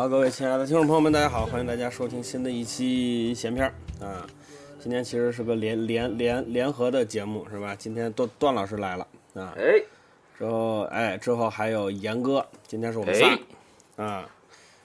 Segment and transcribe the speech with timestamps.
[0.00, 4.26] 好，各位亲爱的听众朋友们，大家好，欢迎大家收听新的一期闲篇儿啊。
[4.82, 7.76] 今天其实是个联联联联合的节目，是吧？
[7.76, 9.78] 今天段段老师来了啊，哎，
[10.38, 13.38] 之后哎之后还有严哥，今天是我们仨
[13.96, 14.30] 哎啊。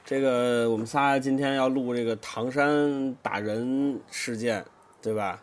[0.03, 4.65] 这个我们仨今天要录这个唐山打人事件，
[5.01, 5.41] 对吧？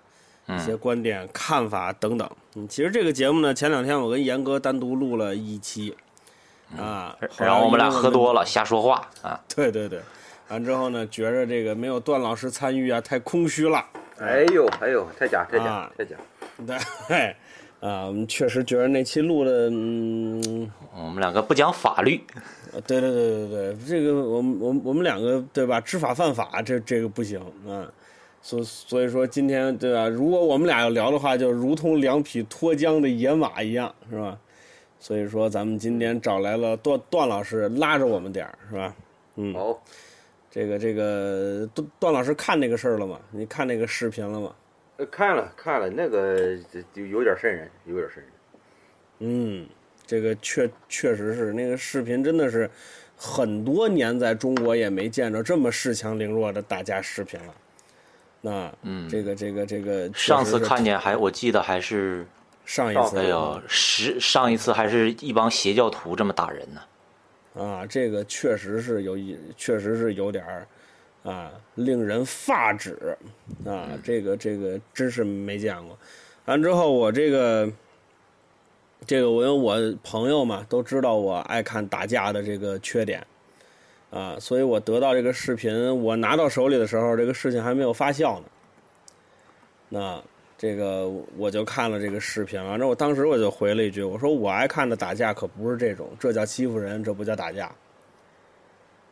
[0.49, 2.31] 一些观点、看法等等。
[2.57, 5.97] 嗯，其实这个节目呢，前两天我跟严哥单独录了一期
[6.79, 9.41] 啊，然后我们俩喝多了，瞎说话啊。
[9.55, 10.01] 对对对，
[10.49, 13.85] 完之后呢，觉着这个没有段老师参与啊，太空虚了。
[14.19, 16.17] 哎呦哎呦，太假太假啊太假！
[16.67, 16.77] 对，
[17.09, 17.37] 嘿
[17.81, 22.21] 啊，我们确实觉得那期录的，嗯，我们两个不讲法律，
[22.73, 25.81] 呃对对对对对，这个我们我们我们两个对吧？
[25.81, 27.91] 知法犯法，这这个不行啊。
[28.45, 30.09] 所所以说今天对吧？
[30.09, 34.39] 如果我们俩要聊的话，就如同两匹脱缰的野马一样，是吧？
[35.03, 38.95] 所以说咱们今天找来了段段老师拉着我们点儿，是吧？
[39.35, 39.83] 嗯，好，
[40.49, 43.19] 这个这个段段老师看那个事儿了吗？
[43.33, 44.55] 你看那个视频了吗？
[44.99, 48.27] 呃看了看了，那个这就有点瘆人，有点瘆人。
[49.19, 49.67] 嗯，
[50.07, 52.71] 这个确确实是那个视频，真的是
[53.17, 57.55] 很多年在中国也没见着这么恃强凌弱的打架视频了。
[58.41, 62.25] 那嗯这个这个这个，上次看见还我记得还是，
[62.65, 66.81] 上一次哎呦，十上一次还是一帮邪教徒这么打人呢。
[67.55, 70.67] 啊，这个确实是有一，确实是有点儿
[71.23, 73.17] 啊，令人发指
[73.67, 75.99] 啊，这个这个真是没见过。
[76.47, 77.71] 完之后，我这个
[79.07, 83.25] 这个，我因为我朋友嘛都知道我爱看打架的这个缺点
[84.11, 88.45] 啊，所以我得到这个视频，我拿到手里的时候，这个事情还没有发酵呢。
[89.91, 90.23] 那
[90.63, 97.69] 这个我就看了这个视频，完之后我当时我就回了一句，我说我爱看的打架可不是这种，这叫欺负人，这不叫打架。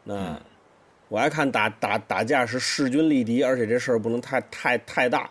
[0.05, 0.41] 那、
[1.09, 5.29] 我爱看打打打架是势均力敌，而且这事儿不能太太太大，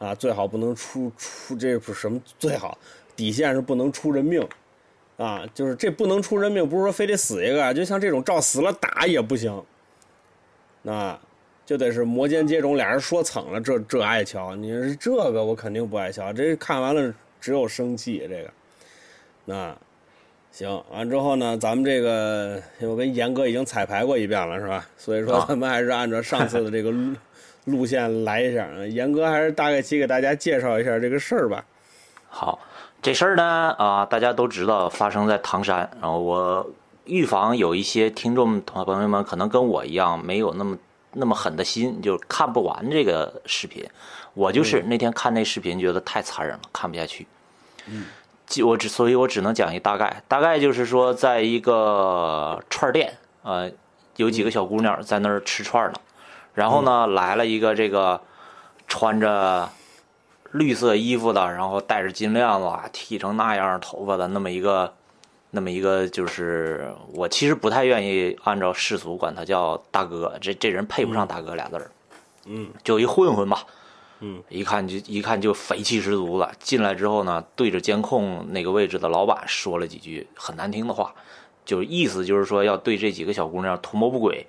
[0.00, 2.76] 啊，最好不能出出这什么最好，
[3.14, 4.44] 底线是不能出人命，
[5.16, 9.62] 啊，就是这不能出人命，不是说非得死一个，就像这种照死了打也不行，
[10.82, 11.16] 那
[11.72, 14.54] 就得是摩肩接踵，俩人说蹭了，这这爱瞧。
[14.54, 18.50] 你是这个我肯定不爱瞧，这看完了只有生气这个。
[19.46, 19.74] 那
[20.50, 24.86] 行，完之后呢，咱们这个我跟严哥已经彩排过一遍了，是吧？
[24.98, 27.14] 所以说啊咱们还是按照上次的这个路
[27.64, 28.68] 路线来一下。
[28.84, 31.64] 严哥还是大概其给大家介绍一下这个事儿吧。
[32.28, 32.58] 好，
[33.00, 36.70] 这事儿呢啊，大家都知道发生在唐山，然后我
[37.06, 40.76] 预防有一些听众朋友们可能跟我一样没有那么
[41.12, 43.84] 那么狠的心，就看不完这个视频。
[44.34, 47.26] 我就是那天看那视频觉得太残忍了，看不下去。
[47.86, 48.06] 嗯，
[48.64, 53.70] 我只所以，我只能讲一大概，大概就是说，在一个串儿店，呃，
[54.16, 56.00] 有几个小姑娘在那儿吃串儿呢，
[56.54, 58.20] 然后呢，来了一个这个
[58.88, 59.68] 穿着
[60.52, 64.94] 绿色衣服的，然后戴着金链子，剃成那样头发的那么一个，
[65.54, 71.90] 那么一个就是我其实不太愿意按照世俗管他叫大哥，这这人配不上大哥俩字儿，
[72.46, 73.66] 嗯，就一混混吧，
[74.20, 76.50] 嗯，一看就一看就匪气十足了。
[76.58, 81.14] 进来之后呢，对着监控那个位置的老板说了几句很难听的话，
[81.66, 84.46] 就意思就是说要对这几个小姑娘图谋不轨。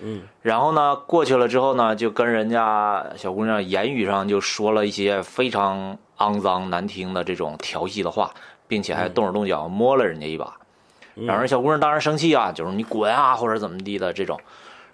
[0.00, 8.32] 嗯，然后呢，过去了之后呢，就跟人家小姑娘言语上就说了一些非常肮脏难听的这种调戏的话，
[8.68, 10.56] 并且还动手动脚摸了人家一把。
[11.26, 14.38] 然后小姑娘当然生气啊，就是你滚啊，或者怎么地的这种。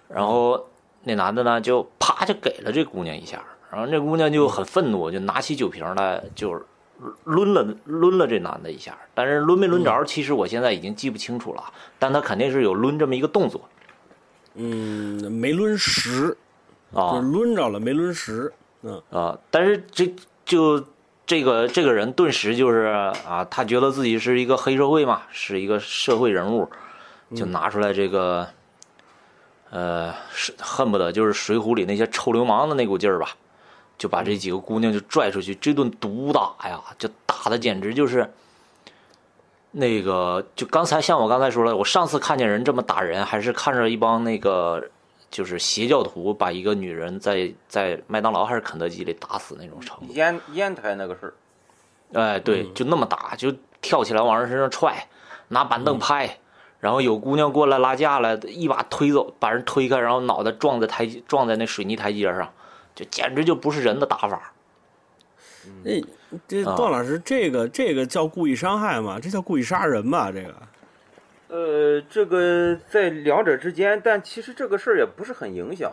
[0.07, 0.65] 然后
[1.03, 6.59] 那男的呢，就啪就给了这姑娘一下，然后这姑娘就很愤怒，就拿起酒瓶来就
[7.25, 8.97] 抡了抡了这男的一下。
[9.13, 11.63] 但是抡没抡着，其实我现在已经记不清楚了，
[11.99, 13.61] 但他肯定是有抡这么一个动作
[14.55, 16.35] 嗯，没抡实，
[16.93, 17.11] 啊。
[17.13, 18.51] 就抡着了，没抡实。
[18.81, 20.11] 嗯啊，但是这
[20.45, 20.83] 就
[21.25, 22.85] 这个这个人顿时就是
[23.27, 26.69] 啊，他觉得自己是一个黑社会嘛，是一个社会人物，
[27.35, 28.47] 就拿出来这个，
[29.69, 33.29] 呃，是恨不得就是《水浒》里那些臭流氓的那股劲儿吧，
[33.97, 38.31] 就把这几个姑娘就拽出去，这顿毒打呀，就打的简直就是。
[39.77, 44.81] 那个，就刚才像我刚才说了，我上次看见人这么打人，还是看着一帮那个
[45.35, 50.13] 就是邪教徒把一个女人在在麦当劳还是肯德基里打死那种程度。
[50.13, 51.33] 烟烟台那个事儿，
[52.17, 55.09] 哎，对，就那么打，就跳起来往人身上踹，
[55.49, 56.37] 拿板凳拍，
[56.79, 62.49] 然后有姑娘过来拉架了，一把推走，把人推开，然后脑袋撞在台撞在那水泥台阶上，
[62.95, 64.53] 就简直就不是人的打法。
[65.65, 66.01] 嗯
[66.47, 69.19] 这啊段老师，这个这个叫故意伤害吗？
[69.21, 70.31] 这叫故意杀人吧？
[70.31, 70.55] 这个
[71.47, 75.91] 呃，这个在两者之间，但其实这个事儿也不是很影响。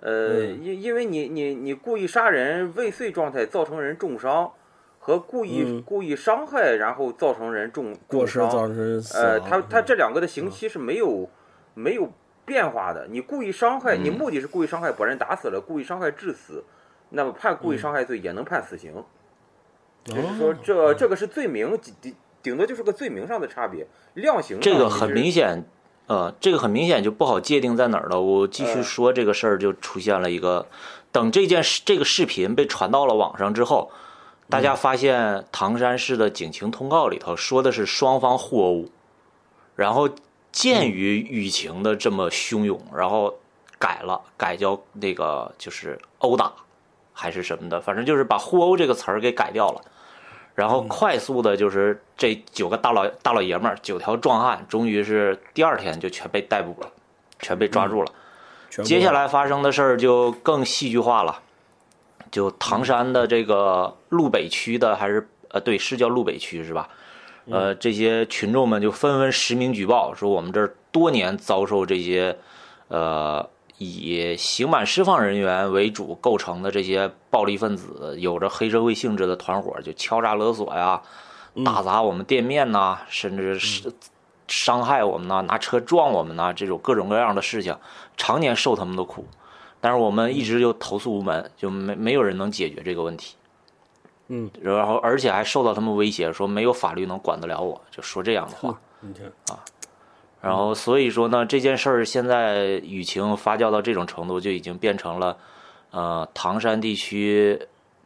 [0.00, 4.52] 呃，嗯因因为你你你故意杀人未遂状态造成人重伤，
[4.98, 5.82] 和故意、嗯。
[5.82, 9.84] 故意伤害然后造成人重过失重伤，造成死呃，他他嗯。
[9.84, 11.28] 这两个的刑期是没有、
[11.74, 12.10] 没有
[12.46, 13.06] 变化的。
[13.10, 16.64] 你故意伤害，你嗯目的是故意伤害，把人打死了，故意伤害致死，
[17.10, 18.94] 那么判故意伤害罪也能判死刑。
[20.04, 21.78] 就是说哦这这个是罪名，
[22.48, 25.66] 顶多就是个罪名上的差别，量刑这个很明显，
[26.06, 28.18] 呃，这个很明显就不好界定在哪儿了。
[28.18, 30.66] 我继续呃说这个事儿，就出现了一个，
[31.12, 33.90] 等这件事这个视频被传到了网上之后，
[34.48, 38.86] 大家发现唐山市的警情通告里头说的是双方互殴，
[39.76, 40.08] 然后
[40.50, 43.34] 鉴于舆情的这么汹涌，然后
[43.78, 46.50] 改了，改叫那个就是殴打
[47.12, 49.82] 还是什么的，反正就是把互殴这个词儿给改掉了。
[50.58, 56.90] 然后快速的，就是这九个大老大老爷们儿，九条壮汉，终于是第二天就全被逮捕了，
[57.38, 58.12] 全被抓住了。
[58.82, 61.38] 接下来发生的事儿就更戏剧化了，
[62.32, 66.88] 就唐山的这个路北区的，还是呃对，是叫路北区是吧？
[67.48, 72.36] 呃，这些群众们就纷纷实名举报，说我们这儿多年遭受这些
[72.88, 81.00] 呃以刑满释放人员为主构成的这些暴力分子，有着黑社会性质的团伙，就敲诈勒索呀，
[81.64, 83.92] 打砸我们店面呐、甚至是
[84.48, 87.76] 伤害我们呐、拿车撞我们呐、这种各种各样的事情，
[88.16, 89.24] 常年受他们的苦。
[89.80, 93.36] 但是我们一直就投诉无门，就没没有人能解决这个问题。
[94.26, 98.76] 嗯，然后而且还受到他们威胁，说没有法律能管得了我，就说这样的话。
[99.00, 99.30] 你看，
[100.40, 105.36] 然后所以说呢，这件事儿现在舆情发酵到这种程度，就已经变成了，
[105.90, 107.60] 呃，唐山地区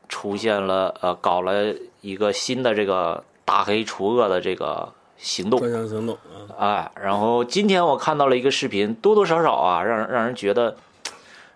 [0.09, 5.61] 出现了呃，搞了一个新的这个打黑除恶的这个行动。
[5.61, 6.17] 专项行动
[6.57, 10.75] 啊，哎，然后今天我看到了一个视频，多多少少啊，让让人觉得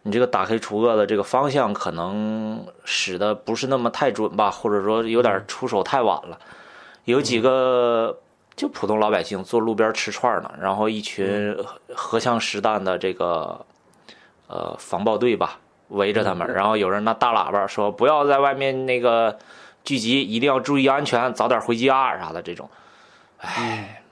[0.03, 6.39] 你这个打黑除恶的这个方向可能使得不是那么太准吧，或者说有点出手太晚了。
[7.07, 8.19] 有几个
[8.57, 13.65] 就普通老百姓坐路边吃串呢，然后一群荷荷枪实弹的这个
[14.49, 19.39] 呃防暴队吧围着他们，然后有人拿大喇叭说不要在外面那个
[19.85, 22.69] 聚集，一定要注意安全，早点回家啥的这种。
[23.39, 24.03] 唉，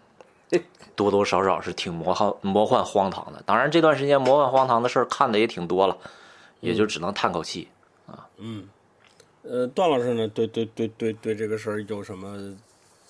[0.95, 3.43] 多多少少是挺魔幻、魔幻荒唐的。
[3.47, 5.97] 当然，这段时间魔幻荒唐的事儿看的也挺多了，
[6.61, 7.67] 也就只能叹口气
[8.07, 8.29] 啊。
[8.37, 8.69] 嗯。
[9.43, 12.55] 呃，段老师呢，对对对对对这个事儿有什么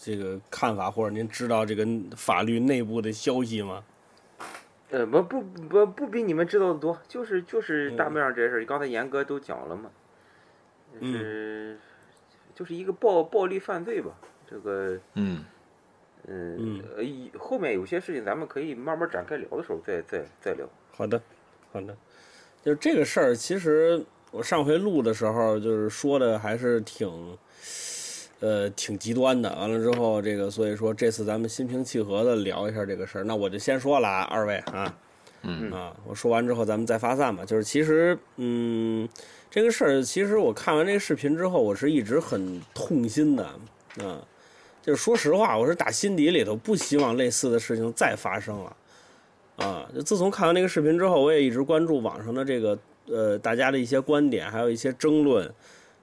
[0.04, 3.82] 这个看法，或者您知道这个法律内部的消息吗？
[4.90, 7.96] 呃，不不不不比你们知道的多，就是就是嗯。
[7.96, 9.90] 大面上这些事儿，刚才严哥都讲了嘛，
[11.00, 11.78] 就是、
[12.54, 14.12] 就是一个暴暴力犯罪吧，
[14.46, 15.42] 这个嗯。
[16.26, 16.84] 嗯嗯。
[16.96, 20.68] 呃后面有些事情咱们可以慢慢展开聊的时候再再再聊。
[20.92, 21.20] 好的，
[21.72, 21.96] 好的，
[22.62, 27.36] 就是这个事儿，其实我上回录的时候就是说的还是挺，
[28.40, 29.54] 呃，挺极端的。
[29.56, 33.24] 完了之后，这个所以说这次咱们心平气和的聊一下这个事儿。
[33.24, 34.94] 那我就先说了啊，二位啊，
[35.42, 37.44] 嗯啊，我说完之后咱们再发散吧。
[37.44, 39.08] 就是其实，嗯，
[39.50, 43.44] 这个事儿其实我看完这个视频之后，我是一直很痛心的
[43.98, 44.20] 啊。
[44.82, 48.76] 就是说实话，我是打心底里头不希望类似的事情再发生了。
[49.56, 55.50] 啊，就自从看完那个视频之后，我也一直关注网上的这个呃大家的一些观点，还有一些争论。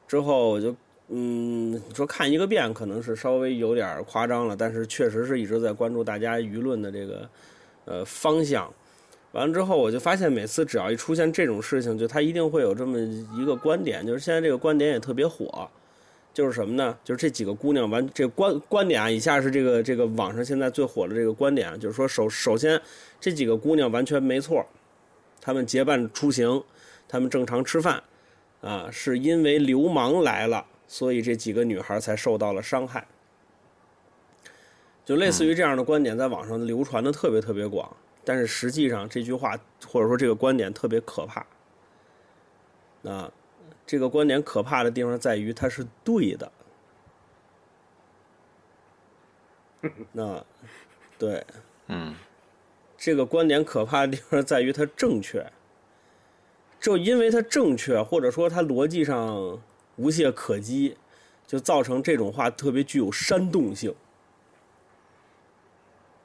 [0.07, 0.75] 之后我就
[1.13, 7.29] 嗯，你说看一个遍可能是稍微有点夸张了，但是确实是一直在关注大家舆论的这个
[7.83, 8.73] 呃方向。
[9.33, 15.69] 完了之后，我就发现每次只要一出现这种事情，就他一定会有这么一个观点，就是现在这个观点也特别火，
[16.33, 16.97] 就是什么呢？
[17.03, 22.81] 就是这几个姑娘完这观观点啊，以下是这个这个网上现在最火的这个观点，就是说首首先
[23.19, 24.65] 这几个姑娘完全没错，
[25.41, 26.63] 她们结伴出行，
[27.07, 28.01] 她们正常吃饭，
[28.61, 33.07] 啊，是因为流氓来了，所以这几个女孩才受到了伤害。
[35.05, 37.95] 就类似于这样的观点，在网上流传的特别特别广，
[38.25, 39.57] 但是实际上这句话
[39.87, 41.45] 或者说这个观点特别可怕。
[43.09, 43.31] 啊，
[43.87, 46.51] 这个观点可怕的地方在于它是对的。
[50.11, 50.45] 那，
[51.17, 51.45] 对，
[51.87, 52.13] 嗯
[52.97, 55.49] 这个观点可怕的地方在于它正确，
[56.81, 59.61] 就因为它正确，或者说它逻辑上
[60.01, 60.97] 无懈可击，
[61.45, 63.93] 就造成这种话特别具有煽动性。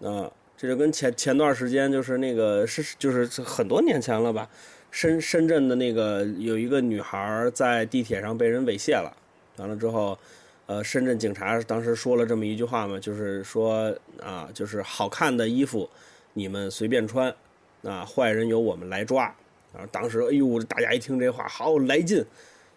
[0.02, 4.48] 啊，这就跟前前段时间就是那个是就是很多年前了吧，
[4.90, 9.14] 深深圳的那个有一个女孩在地铁上被人猥亵了，
[9.56, 10.18] 完了之后，
[10.66, 15.88] 呃，深圳警察当时说了这么一句话嘛，就是说啊，就是好看的衣服
[16.34, 17.34] 你们随便穿，
[17.82, 19.34] 啊，坏人由我们来抓。
[19.72, 22.24] 啊，当时哎呦，大家一听这话，好来劲，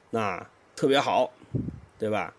[0.10, 0.46] 那
[0.80, 1.30] 特别好，
[1.98, 2.34] 对吧？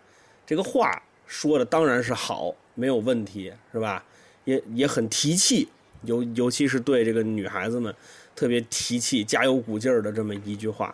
[0.47, 0.91] 这个话
[1.27, 4.03] 说的当然是好，没有问题，是吧？
[4.47, 5.69] 也也很提气，
[6.05, 7.95] 尤尤其是对这个女孩子们
[8.35, 10.87] 特别提气、加油鼓劲儿的这么一句话，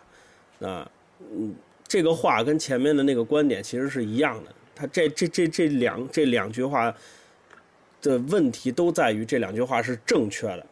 [0.59, 1.55] 啊，嗯，
[1.87, 4.53] 这个话跟前面的那个观点其实是一样的。
[4.75, 6.93] 他这这这这两这两句话
[8.03, 10.67] 的问题都在于这两句话是正确的。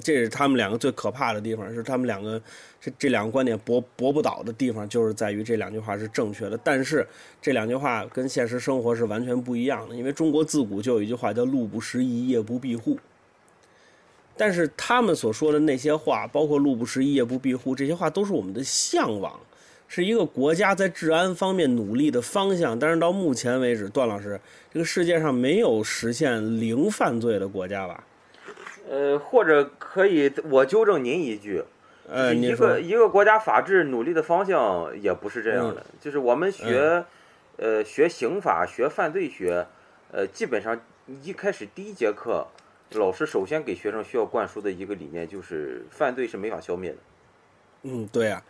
[0.00, 2.40] 这是他们两个最可怕的地方，是他们两个
[2.80, 6.58] 这这两个观点驳驳不倒的地方，就是在于这两句话是正确的。
[6.64, 7.06] 但是
[7.40, 12.98] 这两句话跟现实生活是完全不一样的，因为中国自古就有一句话叫“路不拾遗，夜不闭户”。
[14.36, 19.38] 但是他们所说的那些话，包括“路不拾遗，夜不闭户”这些话，都是我们的向往，
[19.86, 22.76] 是一个国家在治安方面努力的方向。
[22.76, 24.40] 但是到目前为止，段老师，
[24.72, 28.04] 这个世界上没有实现零犯罪的国家吧？
[28.88, 31.62] 呃，或者可以，我纠正您一句，
[32.08, 37.04] 呃，一个一个国家法治努力的方向也不是这样的，就是我们学，
[37.56, 39.66] 呃，学刑法、学犯罪学，
[40.12, 40.78] 呃，基本上
[41.22, 42.46] 一开始第一节课，
[42.92, 46.96] 老师首先给学生需要灌输的一个理念就是犯罪是没法消灭的。
[47.84, 48.42] 嗯，对啊，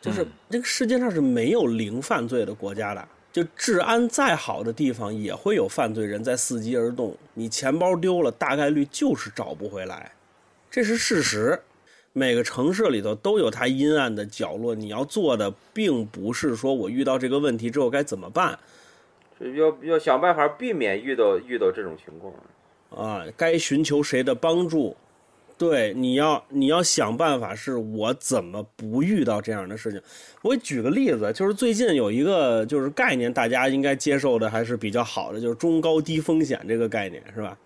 [0.00, 3.08] 就是这个世界上是没有零犯罪的国家的。
[3.42, 7.16] 就治安再好的地方，也会有犯罪人在伺机而动。
[7.34, 10.10] 你钱包丢了，大概率就是找不回来，
[10.70, 11.60] 这是事实。
[12.12, 18.58] 每个城市里头都有它阴暗的角落，你要做的并不是说我遇到这个问题之后该怎么办，
[19.38, 22.34] 要要想办法避免遇到遇到这种情况
[22.90, 24.96] 啊，该寻求谁的帮助。
[25.58, 30.00] 对，你要你要想办法，是我怎么不遇到这样的事情？
[30.42, 37.58] 我举个例子，就是最近有一个就是概念，大家应该接受的还是比较好的，就是中高低风险这个概念，是吧？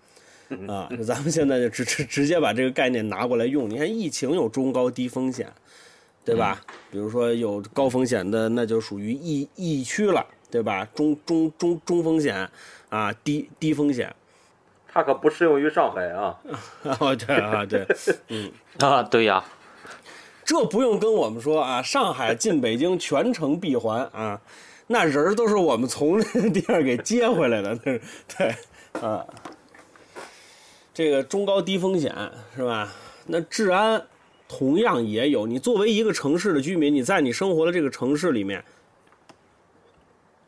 [0.67, 3.69] 啊，咱们现在就直直直接把这个概念拿过来用。
[3.69, 5.47] 你看疫情有中高低风险，
[6.25, 6.61] 对吧？
[6.91, 10.83] 比如说有高风险的，那就属于疫疫区了，对吧？
[10.95, 12.49] 中中中中风险
[12.89, 14.13] 啊，低低风险。
[14.93, 16.37] 它可不适用于上海啊！
[16.99, 17.85] 哦，对啊，对，
[18.27, 19.43] 嗯 啊，对呀，
[20.45, 24.39] 这不用跟我们说啊，上海进北京全程闭环啊，
[24.87, 28.01] 那人都是我们从那地儿给接回来的，那是
[28.37, 29.25] 对啊。
[30.93, 32.15] 这个中高低风险
[32.55, 32.93] 是吧？
[33.25, 34.05] 那治安
[34.47, 35.47] 同样也有。
[35.47, 38.63] 你作为一个城市的居民，你在你生活的这个城市里面。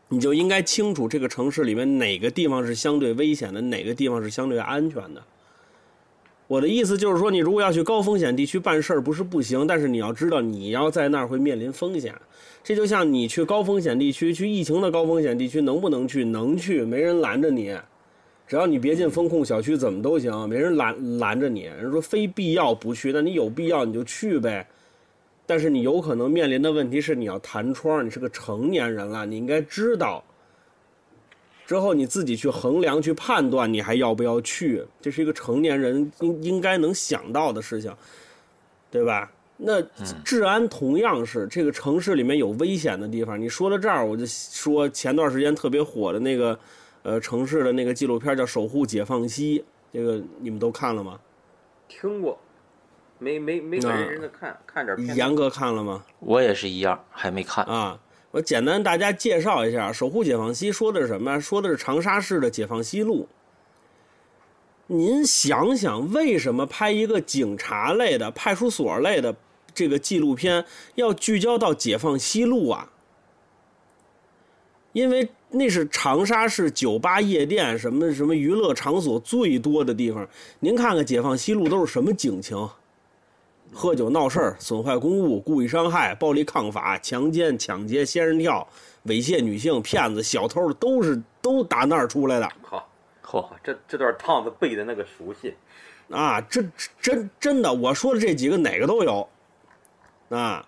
[0.10, 5.24] 你就应该清楚这个城市里面哪个地方是相对危险的，哪个地方是相对安全的。
[6.48, 12.14] 我的意思就是说，你如果要去高风险地区办事儿，不是不行，但是你要知道你要在那儿会面临风险。
[12.64, 16.24] 这就像你去高风险地区，去疫情的高风险地区，能不能去？
[16.24, 17.76] 能去，没人拦着你，
[18.48, 21.62] 只要你别进风控小区，怎么都行，没人拦拦着你。
[21.62, 24.68] 人说非必要不去，那你有必要你就去呗。
[25.46, 30.24] 但是你有可能面临的问题是，你要弹窗，你是个成年人了，你应该知道。
[31.68, 34.84] 之后你自己去衡量、去判断，你还要不要去？
[35.02, 37.92] 这是一个成年人应应该能想到的事情，
[38.92, 39.32] 对吧？
[39.58, 39.82] 那
[40.24, 43.40] 治安同样是这个城市里面有危险的地方。
[43.40, 46.60] 你说到这儿，我就说前段时间特别火的那个，
[47.04, 49.60] 呃，城市的那个纪录片叫《守护解放西》，
[49.94, 51.20] 这个你们都看了吗？
[51.88, 52.38] 听过。
[53.26, 56.04] 没没没认真的看，看点严哥看了吗？
[56.20, 58.00] 我也是一样，还没看啊。
[58.30, 61.40] 我简单大家介绍一下，《守护解放西》说的是什么？
[61.42, 63.28] 说的是长沙市的解放西路。
[64.86, 69.36] 您想想，为什么拍一个警察类的、派出所类的
[69.74, 70.64] 这个纪录片
[70.94, 72.92] 要聚焦到解放西路啊？
[74.94, 80.28] 因为那是长沙市酒吧、夜店、什么什么娱乐场所最多的地方。
[80.60, 82.70] 您看看解放西路都是什么警情？
[83.72, 88.66] 喝酒闹事儿、损坏公物、故意伤害、暴力抗法、强奸、抢劫、仙人跳、
[89.08, 92.50] 猥亵女性、骗子、小偷，都是都打那儿出来的。
[92.62, 92.88] 好，
[93.24, 95.54] 嚯，这这段趟子背的那个熟悉
[96.10, 96.40] 啊！
[96.42, 96.64] 这
[97.02, 99.28] 真真的，我说的这几个哪个都有
[100.30, 100.66] 啊？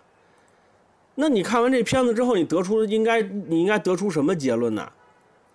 [1.16, 4.92] 那你看完这片子之后，你得出应该你应该得出什么结论呢？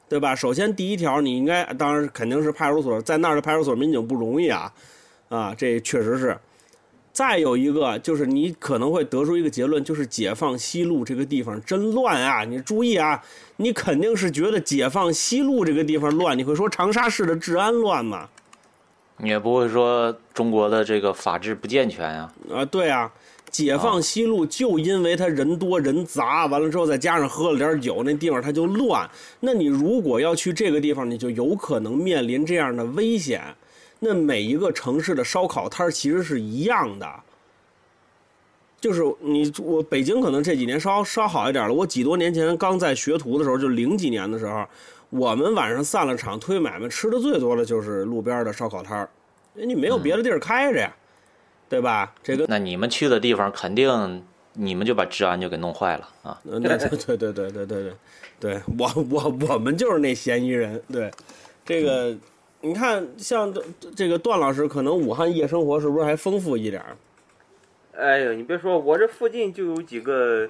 [0.09, 0.35] 对吧？
[0.35, 4.73] 首先第一条，你应该当然肯定是派出所，在那儿的派出所民警不容易啊
[5.29, 6.37] 啊，这确实是。
[7.13, 12.43] 再有一个就是，你可能会得出一个结论，就是解放西路这个地方真乱啊！
[12.43, 13.23] 你注意啊，
[13.57, 18.29] 你肯定是觉得解放西路这个地方乱，你会说长沙市的治安乱吗？
[19.19, 22.33] 你也不会说中国的这个法制不健全呀？
[22.51, 23.13] 啊，对啊，
[23.51, 29.09] 解放西路就因为他人多人杂，完了之后再加上喝了点酒，那地方它就乱。
[29.41, 33.43] 那你如果要去这个地方，你就有可能面临这样的危险。
[34.05, 37.09] 那每一个城市的烧烤摊其实是一样的，
[38.81, 41.73] 就是你我北京可能这几年稍稍好一点了。
[41.73, 44.67] 我几多年前刚在学徒的时候，就零几年的时候，
[45.11, 49.09] 我们晚上散了场推买卖，吃的最多的就是路边的烧烤摊儿，
[49.55, 50.93] 因为你没有别的地儿开着呀。
[51.69, 52.13] 对吧？
[52.23, 56.39] 这个那你们去的地方，肯定你们就把治安就给弄坏了啊！
[56.45, 57.93] 对对对对对对对
[58.39, 60.83] 对，我我我们就是那嫌疑人。
[60.93, 61.11] 对，
[61.65, 62.15] 这个
[62.63, 63.63] 你看，像这
[63.95, 66.83] 这个段老师，可能武汉夜生活是不是还丰富一点？
[67.95, 70.49] 哎呦，你别说，我这附近就有几个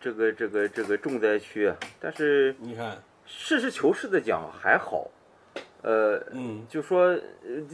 [0.00, 5.08] 这个这个这个重灾区，但是你看，实事求是的讲还好。
[5.82, 7.16] 呃，嗯，就说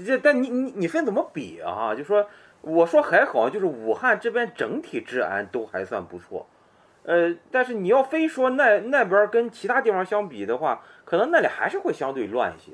[0.04, 1.94] 这，但你你你分怎么比啊？
[1.94, 2.26] 就说。
[2.66, 6.46] 我说还好，就是武汉这边整体治安都还算不错，
[7.02, 12.73] 呃，但是你要非说那那边跟其他地方相比的话，可能那里还是会相对乱一些。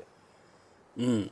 [0.95, 1.29] 嗯，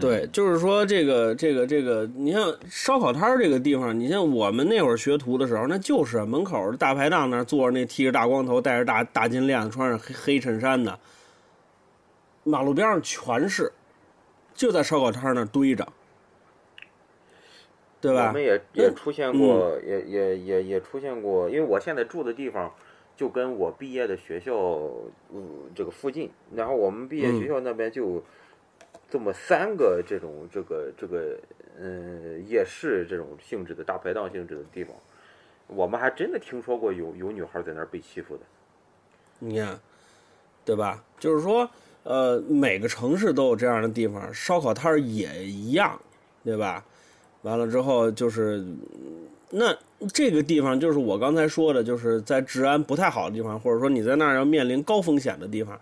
[0.00, 10.98] 对，就是说这个这个这个，你像烧烤摊这个地方，你像我们那会儿学徒的时候，那就是门口大排档那儿坐着那剃着大光头、戴着大大金链子、穿着黑黑衬衫的，
[12.44, 13.72] 马路边上全是，
[14.54, 15.86] 就在烧烤摊那儿堆着。
[18.00, 18.28] 对吧？
[18.28, 22.72] 我们也也出现过，也也也也出现过，因为我现在住的地方
[23.16, 24.54] 就跟我毕业的学校，
[25.34, 28.22] 嗯，这个附近，然后我们毕业学校那边就
[29.10, 31.38] 这么三个这种这个这个
[31.80, 34.94] 嗯夜市这种性质的大排档性质的地方，
[35.66, 38.42] 我们还真的听说过有有女孩在那儿被欺负的。
[39.38, 39.78] 你看，
[40.64, 41.02] 对吧？
[41.18, 41.70] 就是说，
[42.02, 45.98] 呃，每个城市都有这样的地方，烧烤摊儿也一样，
[46.44, 46.84] 对吧？
[47.42, 48.62] 完了之后就是，
[49.50, 49.74] 那
[50.12, 55.80] 这个地方就是我刚才说的，就是在治安不太好的地方，或者说你在那儿要面临高风险的地方。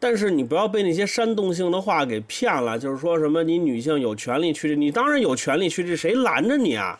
[0.00, 6.98] 但是你不要被那些煽动性的话给骗了，就是说什么你女性有权利去，你当然有权利去，这谁拦着你啊？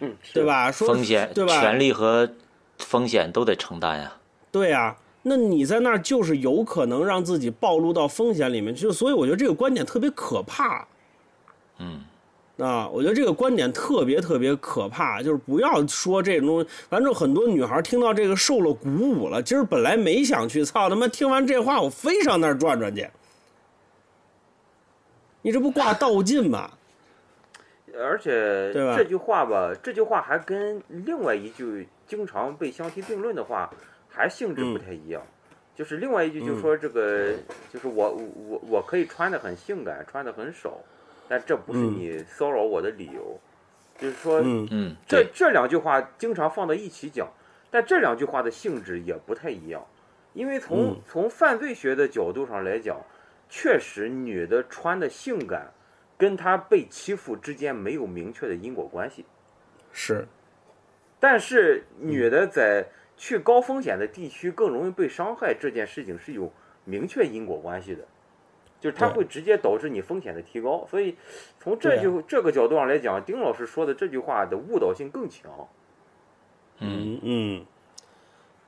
[0.00, 0.70] 嗯，对吧？
[0.70, 1.60] 说风险对吧？
[1.60, 2.30] 权利和
[2.78, 4.12] 风险都得承担呀。
[4.52, 10.86] 对呀，那你在那儿就是有可能让自己暴露到风险里面去，所以我觉得这个观点特别可怕。
[11.78, 12.04] 嗯。
[12.58, 16.68] 啊，我觉得这个观点特别特别可怕，就是不要说这种东西。
[16.88, 21.08] 反正很多女孩听到这个受了鼓舞了，今儿本来没想去，操他妈！
[21.08, 23.08] 听完这话，我非上那儿转转去。
[25.42, 26.70] 你这不挂倒劲吗？
[27.98, 33.68] 而且这句话吧，这句话还跟另外一句经常被相提并论的话
[34.08, 35.20] 还性质不太一样。
[35.76, 37.32] 就是另外一句就说这个，
[37.72, 38.10] 就是我
[38.48, 40.78] 我我可以穿的很性感，穿的很少。
[41.28, 43.38] 但这不是你骚扰我的理由，
[43.98, 44.68] 就是说，嗯。
[44.70, 47.28] 嗯，这这两句话经常放在一起讲，
[47.70, 49.84] 但这两句话的性质也不太一样，
[50.32, 53.00] 因为从从犯罪学的角度上来讲，
[53.48, 55.72] 确实女的穿的性感，
[56.16, 59.24] 跟她被欺负之间没有明确的因果关系，
[59.92, 60.26] 是，
[61.18, 66.52] 但是女的在去高风险的地区更容易被伤害这件事情是有
[66.84, 68.04] 明确因果关系的。
[68.84, 71.16] 就是它会直接导致你风险的提高，所以
[71.58, 75.50] 从这句这个角度上来讲，丁老师说的这句话的误导性更强。
[76.80, 77.64] 嗯嗯，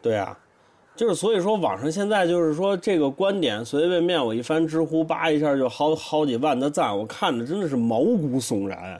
[0.00, 0.38] 对啊，
[0.94, 8.98] 就是所以说网上现在就是说这个观点随随便便我一翻知乎，叭一下就好好几万的赞，我看着真的是毛骨悚然，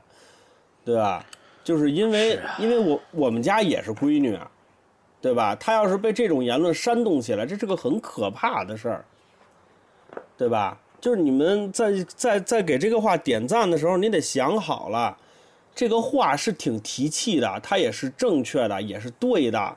[0.85, 1.25] 对吧？
[1.65, 4.51] 就是因为因为我我们家也是闺女啊，
[5.23, 5.55] 对吧？
[5.55, 9.05] 她要是被这种言论煽动起来，这是个很可怕的事儿，
[10.37, 10.79] 对吧？
[11.07, 15.17] 就是你们在在在给这个话点赞的时候，你得想好了，
[15.73, 19.77] 这个话是挺提气的，它也是正确的，也是对的。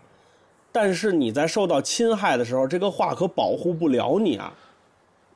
[0.71, 4.51] 但是你在受到侵害的时候，这个话可保护不了你啊。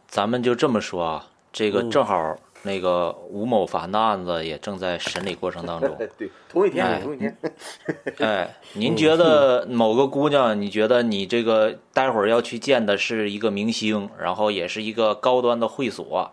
[0.08, 2.40] 咱们就这么说啊，这个正好。
[2.66, 5.96] 那个吴某凡的案子也正在审理过程当中。
[6.18, 7.38] 对，同一天，同一天。
[8.20, 16.32] 哎，您觉得某个姑娘，你觉得你这个待会儿要去见的是一个明星，然后也是一个高端的会所，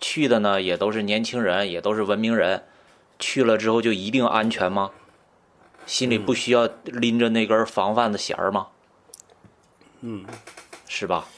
[0.00, 2.64] 去的呢也都是年轻人，也都是文明人，
[3.20, 4.90] 去了之后就一定安全吗？
[5.86, 8.66] 心里不需要拎着那根防范的弦儿吗？
[10.00, 10.24] 嗯，
[10.88, 11.28] 是吧？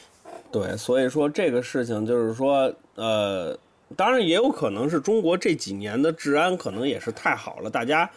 [0.51, 3.59] 对，所以说这个事情就是说，呃。
[3.97, 8.09] 当然也有可能是中国这几年的治安可能也是太好了，大家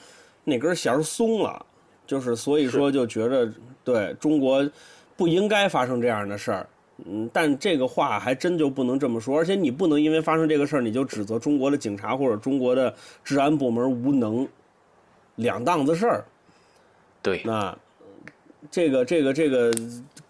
[0.43, 1.65] 那根弦松了，
[2.05, 3.51] 就是所以说就觉得
[3.83, 4.69] 对中国
[5.15, 6.67] 不应该发生这样的事儿。
[7.05, 14.47] 嗯，但这个话还真就不能这么说，而且你不能因为发生这个事儿你就指责中国的警察或者中国的治安部门无能。
[15.37, 16.23] 两档子事儿。
[17.19, 17.75] 对，那
[18.69, 19.73] 这个这个这个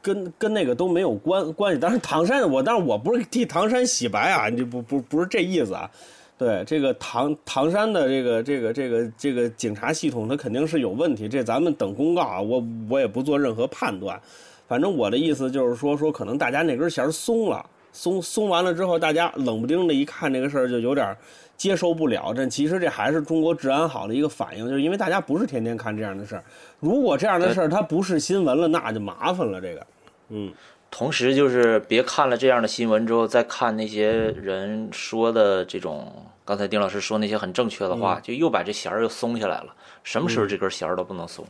[0.03, 1.79] 跟跟那个都没有关关系。
[1.79, 5.89] 当然唐山，我当然我不是替唐山洗白啊，你不不不是这意思啊。
[6.37, 11.29] 对这个唐唐山的这个这个这个这个警察系统，它肯定是有问题。
[11.29, 14.19] 这咱们等公告啊，我我也不做任何判断。
[14.67, 21.15] 反正我的意思就是说说，可能大家那根弦松了，松松完了之后，大家冷不丁的一看这个事儿就有点
[21.57, 22.33] 接受不了。
[22.33, 26.43] 这其实这还是中国治安好的一个反应，就是因为大家不是天天看这样的事儿。
[26.79, 29.59] 如果这样的事儿它不是新闻了，那就麻烦了。
[29.61, 29.87] 这个，
[30.29, 30.53] 嗯。
[30.95, 36.13] 同时，就是别看了这样的新闻之后，再看那些人说的这种，
[36.45, 39.75] 刚才丁老师说那些很正确的话，就又把这弦儿又松下来了。
[40.03, 41.43] 什么时候这根弦儿都不能松？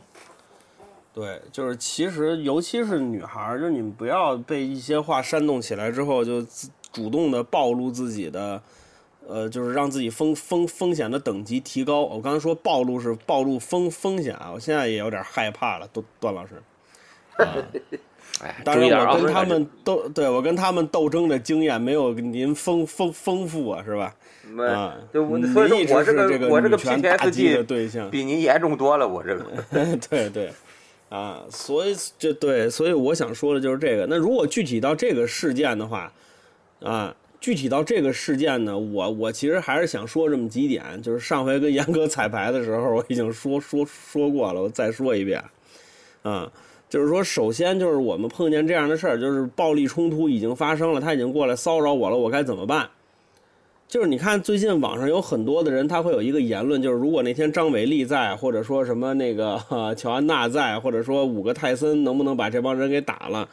[1.12, 6.42] 对，就是其实，尤其是女孩儿，就是你们不要被一些话煽动起来之后，就
[6.90, 8.62] 主动的暴露自己的，
[9.28, 12.02] 呃，就是让自己风风风险的等级提高。
[12.02, 16.52] 我刚才说暴露是暴露风风险啊，我现在也有点害怕了，段段老师。
[18.42, 24.14] 哎，当然，我跟他们斗，对我跟他们斗争的经验没有您丰丰丰富啊，是吧？
[24.68, 29.44] 啊，就所以说我这个我这个 PTSD 的对象比您严重多了，我这个。
[30.10, 30.52] 对对，
[31.08, 34.06] 啊，所以这对，所以我想说的就是这个。
[34.08, 36.12] 那如果具体到这个事件的话，
[36.82, 45.44] 啊，具体到这个事件呢，我我其实还是想说这么几点，就是上回跟严哥彩排的时候，我已经说说说过了，我再说一遍，
[46.22, 46.50] 啊。
[46.88, 52.88] 就是说，首先就是我们碰见这样的事儿，就是暴力冲突已经发生了，他已经过来骚扰我了，我该怎么办？
[53.86, 59.60] 就是你看，最近网上有很多的人，他会有一个言论，就是如果那天张伟丽在，或者说什么那个
[59.98, 63.46] 乔安娜在，或者说五个泰森能不能把这帮人给打了？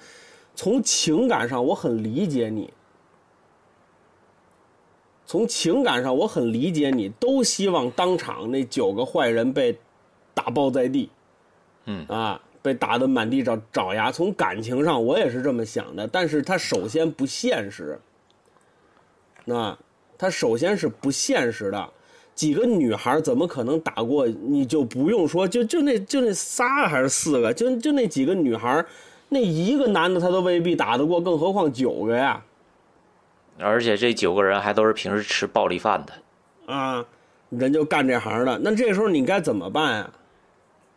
[0.56, 2.69] 从情感上，我很理解你。
[5.31, 9.77] 从情感上，我很理解你，都希望当场那九个坏人被
[10.33, 11.09] 打爆在地。
[11.85, 12.41] 嗯啊。
[12.61, 17.97] 被打得满地找找牙，从感情上我也是这么想的，但是他首先不现实，
[19.45, 19.75] 那
[20.17, 21.89] 他首先是不现实的。
[22.35, 24.27] 几个女孩怎么可能打过？
[24.27, 27.53] 你就不用说，就就那就那仨还是四个？
[27.53, 28.85] 就就那几个女孩，
[29.29, 32.43] 那一个男的他都未必打得过，更何况九个呀？
[33.62, 37.06] 而且这九个人还都是平时吃暴力饭的啊，
[37.50, 38.60] 人就干这行的。
[38.60, 40.12] 那这时候你该怎么办呀？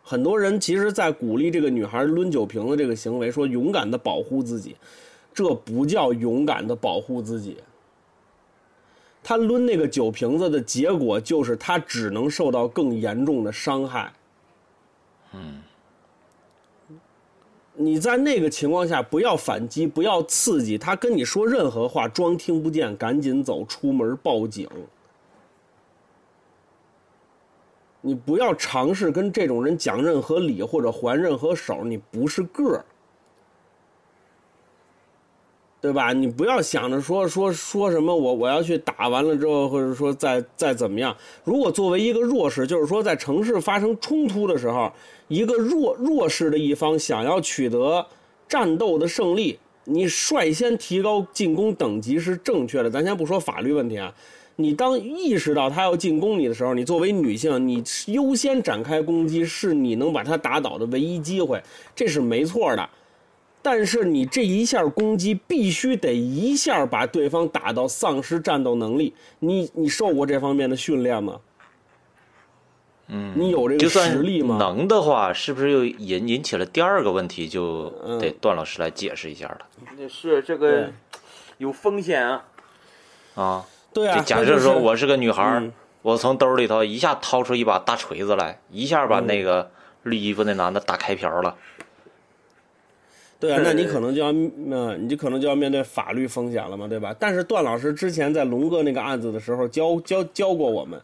[0.07, 4.75] 很多人其实，在鼓励这个女孩抡酒瓶子这个行为，说勇敢的保护自己，
[5.33, 7.57] 这不叫勇敢的保护自己。
[9.23, 14.13] 他抡那个酒瓶子的结果，就是他只能受到更严重的伤害。
[15.33, 15.63] 嗯，
[17.77, 24.67] 你在那个情况下，不要反击，不要刺激他，跟你说任何话，装听不见，赶紧走出门报警。
[27.99, 32.85] 你不要尝试跟这种人讲任何理或者还任何手，你不是个儿，
[35.85, 36.11] 对吧？
[36.11, 41.15] 你不要想着说说说什么，我我要去打完了之后，或者说再再怎么样。
[41.43, 44.91] 如果作为一个弱势，就是说在城市发生冲突的时候，
[45.27, 48.03] 一个弱弱势的一方想要取得
[48.49, 52.89] 战斗的胜利，你率先提高进攻等级是正确的。
[52.89, 54.11] 咱先不说法律问题啊。
[54.55, 61.61] 你当意识到他要进攻你的时候，你作为女性，你优先展开攻击，是你能把他打倒的唯一机会，
[61.95, 62.89] 这是没错的。
[63.65, 69.15] 但是你这一下攻击必须得一下把对方打到丧失战斗能力。
[69.39, 71.39] 你你受过这方面的训练吗？
[73.07, 74.57] 嗯，你有这个实力吗？
[74.59, 77.49] 能的话，是不是又引引起了第二个问题？
[77.49, 79.59] 就得段老师来解释一下了。
[80.07, 80.91] 是这个
[81.57, 82.45] 有风险啊。
[83.33, 83.65] 啊。
[83.91, 85.71] 对啊，假设说我是个女孩，
[86.03, 89.71] 我从兜里头一下掏出一把大锤子来，一下把那个
[90.03, 91.55] 绿衣服那男的打开瓢了。
[93.39, 97.15] 对啊，那你可能就要，嗯，你就可能就要面对法律风险了嘛，对吧？
[97.19, 100.99] 但是段老师之前在龙哥那个案子的时候教教教过我们，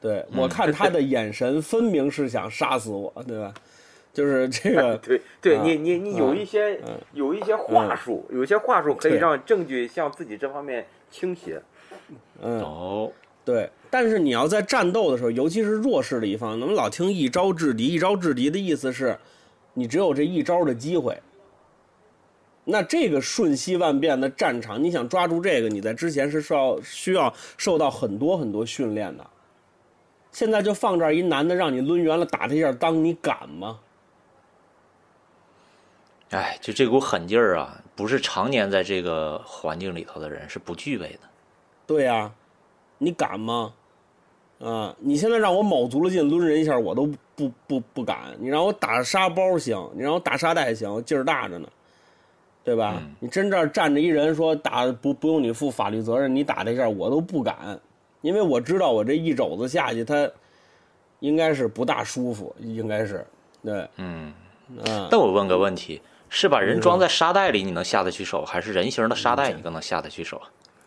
[0.00, 3.54] 对我看他的眼神分明是想杀死我，对吧？
[4.12, 6.80] 就是这个， 对，对你你你有一些
[7.12, 11.62] 有一些话术，有些话术可以让证据向自己这方面倾斜。
[12.42, 13.12] 嗯哦，
[13.44, 19.16] 对，但是你要在战斗的时候，尤其是弱势的一方，能老听一招制敌，一招制敌的意思是，
[19.74, 21.16] 你只有这一招的机会。
[22.64, 29.26] 那这个瞬息万变的战场，你想抓住这个，你在之前是需要需要受到很多很多训练的。
[30.32, 33.80] 现在就放这儿一男的让你抡圆了打他一下，当你敢吗？
[36.30, 41.20] 哎，就这股狠劲儿啊，不是常年在这个环境里头的人是不具备的。
[41.88, 42.32] 对呀，
[42.98, 43.74] 你敢吗？
[44.60, 48.36] 啊，你现在让我卯足了劲抡人一下，我都不不不敢。
[48.38, 51.68] 你让我打沙包行，你让我打沙袋行，劲儿大着呢，
[52.64, 52.96] 对吧？
[52.98, 57.78] 嗯你真这儿站着一人说打不不用你负法律责任，你打这一下我都不敢，
[58.20, 60.30] 因为我知道我这一肘子下去，他
[61.20, 63.26] 应该是不大舒服，应该是
[63.64, 64.32] 对，嗯。
[64.86, 70.36] 嗯，那我问个问题，是把人装在沙袋里你能下得去手，还是人形的沙袋你更能下得去手？
[70.36, 70.46] 啊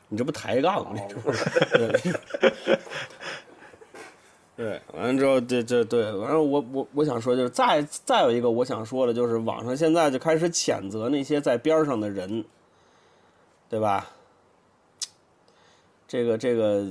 [0.10, 1.02] 你这不抬杠吗？
[1.10, 1.44] 这不是
[4.56, 12.46] 对，完了之后，这这对，完了我我我想说就是再再有一个我想说的就是网上现在就开始谴责那些在边上的人，
[13.70, 14.10] 对吧？
[16.08, 16.86] 这个这个，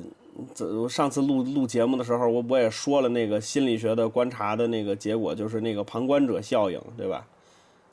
[0.52, 7.24] 这我上次录录节目的时候，我我也说了那个心理学的观察的那个结果，就是那个旁观者效应，对吧？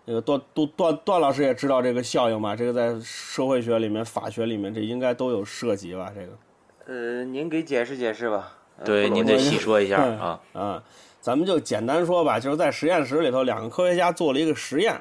[0.05, 2.55] 那个段段段段老师也知道这个效应吧？
[2.55, 6.11] 这个在社会学里面、法学里面，这应该都有涉及吧？
[6.15, 6.33] 这个。
[6.87, 8.55] 呃，您给解释解释吧。
[8.79, 10.39] 呃对，您得细说一下嗯啊。
[10.53, 10.83] 啊，
[11.21, 14.99] 咱们就简单说吧，就是在实验室里头，两个科学家做了一个实验。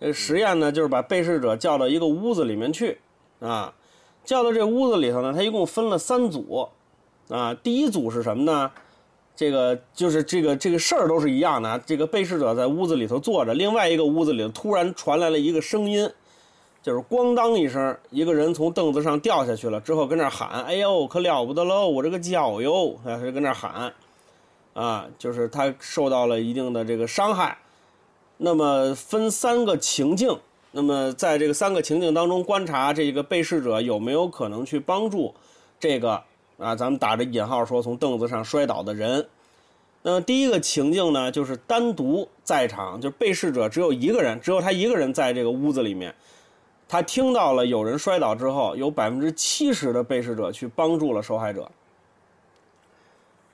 [0.00, 2.98] 这实验呢，就是把被试者叫到一个屋子里面去，
[3.40, 3.72] 啊，
[4.24, 6.68] 叫到这屋子里头呢，他一共分了三组，
[7.28, 8.70] 啊，第一组是什么呢？
[9.34, 16.10] 这个就是这个这个事儿都是一样的啊，这个被试者在屋子里头坐着，另外一个屋子里头突然传来了一个声音，
[16.80, 23.92] 就是咣当一声，一个人从凳子上掉下去了，之后跟那喊：“哎呦，可了不得喽，我这个脚哟！”他就跟那喊，
[24.72, 27.58] 啊，就是他受到了一定的这个伤害。
[28.38, 30.38] 那么分三个情境，
[30.70, 35.34] 那么在这个三个情境当中观察这个被试者有没有可能去帮助
[35.80, 36.22] 这个
[36.58, 39.28] 啊，咱们打着引号说从凳子上摔倒的人。
[40.02, 46.14] 那么第一个情境呢，就是单独在场，就是被试者只有一个人，只有他一个人在这个屋子里面。
[46.88, 51.70] 他听到了有人摔倒之后，有百分之七十的被试者去帮助了受害者。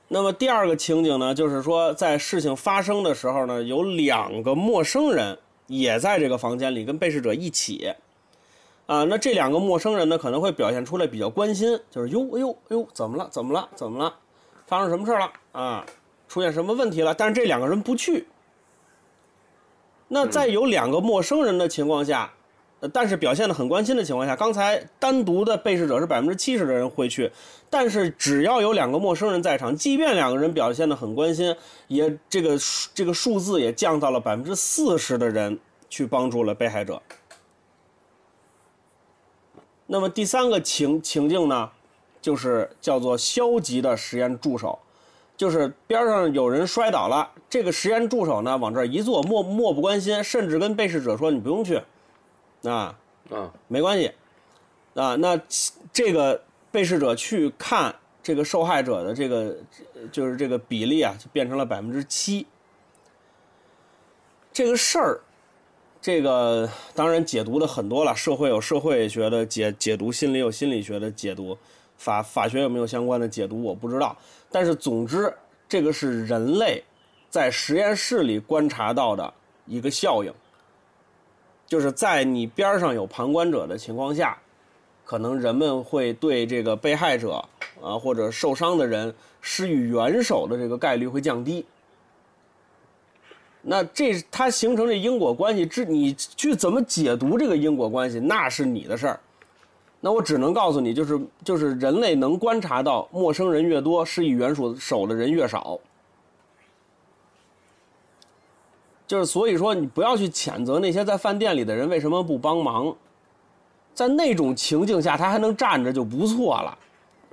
[0.07, 7.93] 那么第二个情景呢，就是说在事情发生的时候呢，有两个陌生人也在这个房间里跟被试者一起。
[8.87, 13.27] 啊，那这两个陌生人呢，可能会表现出来比较关心，就是哟哎呦哎呦，怎么了？
[13.31, 13.67] 怎么了？
[13.75, 14.15] 怎么了？
[14.67, 15.33] 发生什么事了？
[15.53, 15.87] 啊，
[16.29, 17.15] 出现什么问题了？
[17.15, 18.27] 但是这两个人不去。
[20.07, 22.34] 那在有两个陌生人的情况下，呃
[22.93, 27.31] 但是表现的很关心的情况下，刚才单独的被试者是百分之七十的人会去，
[27.71, 31.55] 但是只要有两个陌生人在场，即便两个人表现的很关心，
[31.89, 32.59] 也这个
[32.93, 37.01] 这个数字也降到了百分之四十的人去帮助了被害者。
[39.87, 41.71] 那么第三个情情境呢，
[42.21, 44.79] 就是叫做消极的实验助手，
[45.37, 51.81] 就是边上有人摔倒了，这个实验助手呢往这儿一坐，漠漠不关心，甚至跟被试者说你不用去，
[52.65, 52.99] 啊，
[53.31, 54.13] 啊，没关系，
[54.95, 55.41] 啊，那
[55.93, 59.57] 这个被试者去看这个受害者的这个
[60.11, 62.47] 就是这个比例啊，就变成了百分之七。
[64.53, 65.21] 这个事儿，
[66.01, 71.59] 这个当然解读的很多了，社会有社会学的解解读，心理有心理学的解读，
[71.99, 74.17] 法法学有没有相关的解读我不知道，
[74.51, 75.35] 但是总之
[75.69, 76.83] 这个是人类
[77.29, 79.35] 在实验室里观察到的
[79.67, 80.33] 一个效应。
[81.67, 84.37] 就是在你边上有旁观者的情况下，
[85.05, 87.45] 可能人们会对这个被害者
[87.83, 91.65] 啊或者受伤的人施予援手的这个概率会降低。
[93.63, 99.21] 那这它形成这因果关系，之你去怎么解读这个因果关系，那是你的事儿。
[100.01, 105.81] 那我只能告诉你，就是就是人类能观察到，陌生人越多，施以援手手的人越少。
[109.07, 112.97] 就是所以说，你不要去谴责那些在饭店里的人为什么不帮忙，
[113.93, 116.79] 在那种情境下，他还能站着就不错了，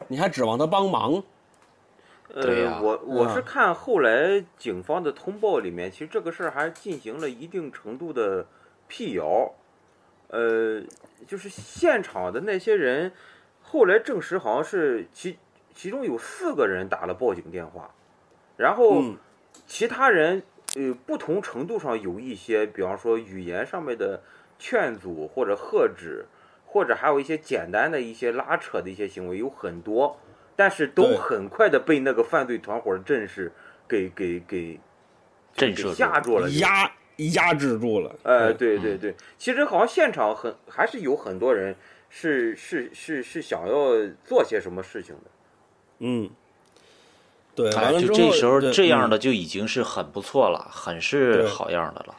[0.10, 1.24] 你还指望他帮忙？
[2.34, 8.46] 对呀呃，我我是嗯看后来警方的通报里面，其实这个事儿还进行了一定程度的
[8.90, 9.52] 辟谣，
[10.28, 10.82] 呃，
[11.26, 13.14] 就是现场的那些人，
[13.62, 15.38] 后来证实好像是其
[15.74, 17.92] 其中有四个人打了报警电话，
[18.58, 19.18] 然后嗯。
[19.68, 20.42] 其他人
[20.76, 24.22] 呃不同程度上有一些，比方说语言上面的
[24.58, 26.26] 劝阻或者喝止，
[26.66, 30.20] 或者还有一些简单的一些拉扯的一些行为有很多，
[30.56, 33.52] 但是都很快的被那个犯罪团伙的阵势
[33.88, 34.80] 给给给
[35.54, 36.90] 给震慑吓住了，压
[37.34, 38.16] 压制住了。
[38.24, 41.76] 呃，嗯对对对，其实好像现场很还是有很多人
[42.10, 43.92] 是是是是想要
[44.24, 45.32] 做些什么事情的。
[46.00, 46.30] 嗯，
[47.54, 52.16] 对，哎，完了之后，就这时候这样的就已经是很不错了，很是好样的了。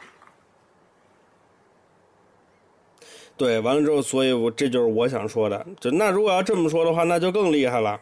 [3.35, 5.65] 对，完了之后，所以我这就是我想说的。
[5.79, 7.99] 就那如果要这么说的话，那就更厉害了，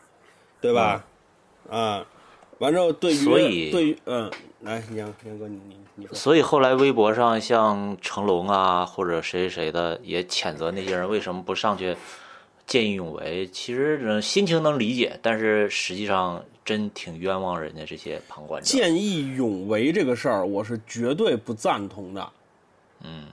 [0.60, 1.04] 对吧？
[1.70, 2.06] 啊，
[2.60, 11.96] 完之后对于所以对于嗯，来杨杨哥你你你说，所以后来微博上像成龙啊或者谁谁谁的也谴责那些人为什么不上去
[12.72, 13.46] 见义勇为。
[13.48, 18.66] 其实呃心情能理解，但是实际上真挺冤枉人家这些旁观者。
[18.66, 22.30] 见义勇为这个事儿，我是绝对不赞同的。
[23.04, 23.26] 嗯，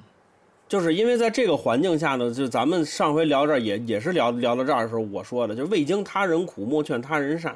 [0.68, 7.54] 就是因为在这个环境下呢，就咱们上回聊这儿也也是聊聊到这儿的时候，我说的，就未经他人苦，莫劝他人善。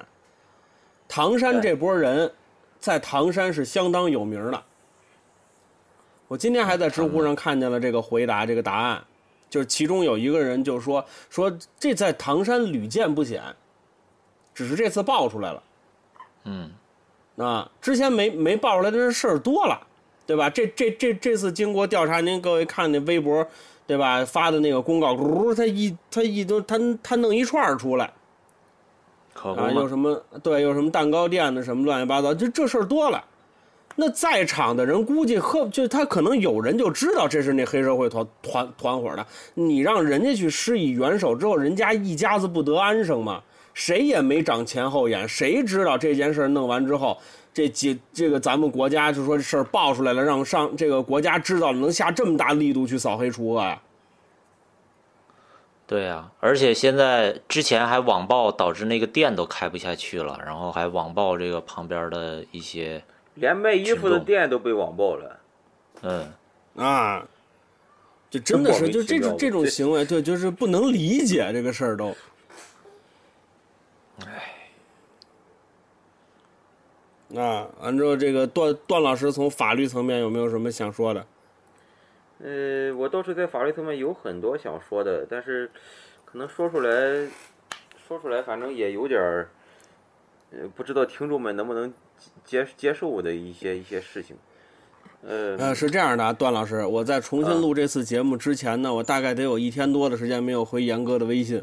[1.08, 2.32] 唐山这波人，
[2.78, 4.62] 在唐山是相当有名的。
[6.28, 9.02] 我今天还在知乎上看见了这个回答，这个答案，
[9.52, 13.42] 就是其中有一个人就说说这在唐山屡见不鲜，
[14.54, 15.62] 只是这次爆出来了。
[16.44, 16.70] 嗯，
[17.36, 19.78] 啊，之前没没爆出来的事儿多了，
[20.26, 20.48] 对吧？
[20.48, 23.46] 这这这这次经过调查，您各位看那微博，
[23.86, 24.24] 对吧？
[24.24, 28.14] 发的那个公告，呜，他一他一都他他弄一串儿出来啊，
[29.34, 29.70] 可不嘛。
[29.70, 33.22] 有什么对，有什么蛋糕店的什么乱七八糟，就这事儿多了。
[33.96, 43.42] 那在场的人估计和就他可能有人就知道这是那黑社会团团团伙的，你让人家去施以援手之后，人家一家子不得安生吗？
[43.74, 47.16] 谁也没长前后眼，谁知道这件事弄完之后，
[47.54, 53.80] 这几这个咱们国家就说这事儿爆出来了，让上这个国家知道了，能下这么大力度去扫黑除恶呀？
[55.86, 63.02] 对啊，而且现在之前还网暴，导致那个店都开不下去了，然后还网暴这个旁边的一些，
[63.34, 65.40] 连卖衣服的店都被网暴了。
[66.02, 66.32] 嗯，
[66.76, 67.26] 啊，
[68.30, 72.14] 这真的是就这种这种行为，对，就是不能理解这个事儿都。
[77.34, 81.26] 啊，完之后，这个段段老师从法律层面有没有什么想说的？
[82.44, 85.70] 呃，我倒是在法律层面有很多想说的，但是
[86.26, 86.90] 可能说出来，
[88.06, 89.48] 说出来，反正也有点儿，
[90.50, 91.94] 呃，不知道听众们能不能
[92.44, 94.36] 接接受我的一些一些事情。
[95.24, 101.62] 呃，呃，是这样的啊，段老师，我在重新录这次节目之前呢，我大概得有一天多的时间没有回严哥的微信。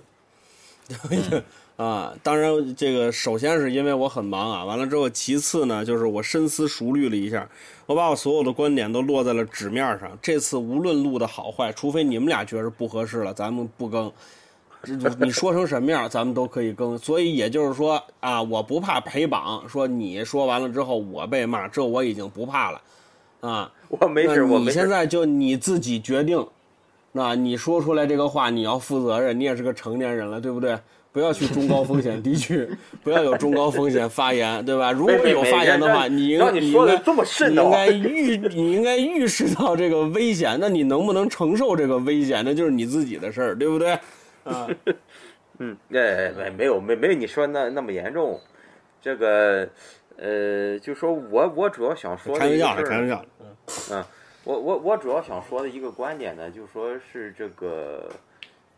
[1.75, 7.49] 啊，当然，这个首先是因为我很忙啊，完了之后，其次呢，就是我深思熟虑了一下，
[7.85, 10.17] 我把我所有的观点都落在了纸面上。
[10.21, 14.11] 这次无论录的好坏，除非你们俩觉着不合适了，咱们不更。
[14.83, 16.97] 这你说成什么样，咱们都可以更。
[16.97, 22.81] 所以也就是说啊，我不怕陪榜，说你说完了之后我被骂，这我已经不怕了，
[23.41, 23.71] 啊。
[23.89, 24.71] 我没事，我没事。
[24.71, 26.45] 现在就你自己决定，
[27.11, 30.77] 那你说出来这个话，你要负责任，你也是个成年人了，对不对？
[31.11, 32.69] 不要去中高风险地区，
[33.03, 34.91] 不要有中高风险发言，对吧？
[34.91, 43.97] 如果有发言的话，你应该说的这么慎的话你应该预你应该预示到这个危险，那你能不能承受这个危险，那就是你自己的事儿，对不对？
[44.43, 44.67] 啊，
[45.59, 48.39] 嗯，哎，没没有没没有你说那那么严重，
[49.01, 49.69] 这个
[50.17, 53.27] 呃，就说我我主要想说的开玩笑的，一个事儿开玩笑的。
[53.91, 54.03] 嗯，
[54.43, 58.09] 我我我主要想说的一个观点呢，就说是这个，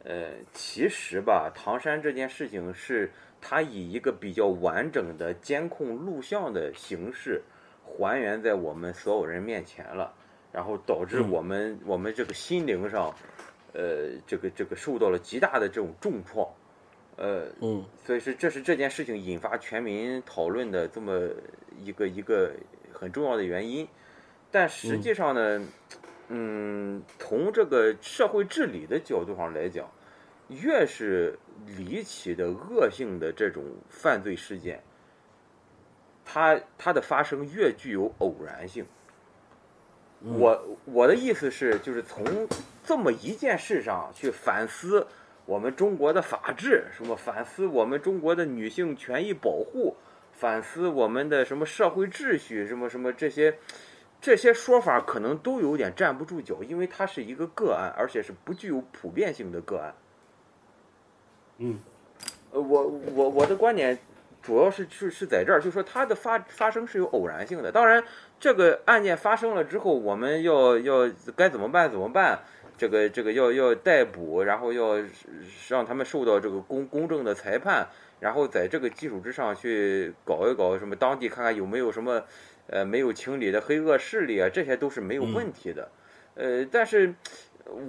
[0.03, 7.41] 呃，其实吧，唐山这件事情是它以一个比较完整的监控录像的形式
[7.83, 10.13] 还原在我们所有人面前了，
[10.51, 13.13] 然后导致嗯我们、我们这个心灵上，
[13.73, 16.47] 呃，这个这个受到了极大的这种重创，
[17.15, 21.29] 呃，嗯所以说这是这件事情引发全民讨论的这么
[21.79, 22.51] 一个一个
[22.93, 23.87] 很重要的原因。
[24.51, 25.65] 但实际上呢，
[26.27, 29.89] 嗯，从这个社会治理的角度上来讲，
[30.49, 31.39] 越是
[31.77, 34.83] 离奇的恶性的这种犯罪事件，
[36.25, 38.85] 它它的发生越具有偶然性。
[40.23, 42.23] 我我的意思是，就是从
[42.83, 45.07] 这么一件事上去反思
[45.45, 49.95] 我们中国的法治，什么反思我们中国的女性权益保护，
[50.31, 53.57] 反思我们的什么社会秩序，什么什么这些
[54.21, 59.93] 这些说法可能都有点站不住脚，因为它是一个个案，而且是不具有普遍性的个案。
[61.57, 61.79] 嗯，
[62.51, 63.97] 呃，我我我的观点
[64.41, 67.71] 主要是是是在这儿，就说它的发发生是有偶然性的。
[67.71, 68.03] 当然，
[68.39, 72.39] 这个案件发生了之后，我们要要该怎么办怎么办？
[72.77, 74.97] 这个这个要要逮捕，然后要
[75.69, 77.87] 让他们受到这个公公正的裁判，
[78.19, 82.23] 然后在这个基础之上去搞一搞什么当地看看有没有什么
[82.67, 85.89] 呃没有清理的黑恶势力啊，这些都是没有问题的。
[86.33, 87.13] 呃，但是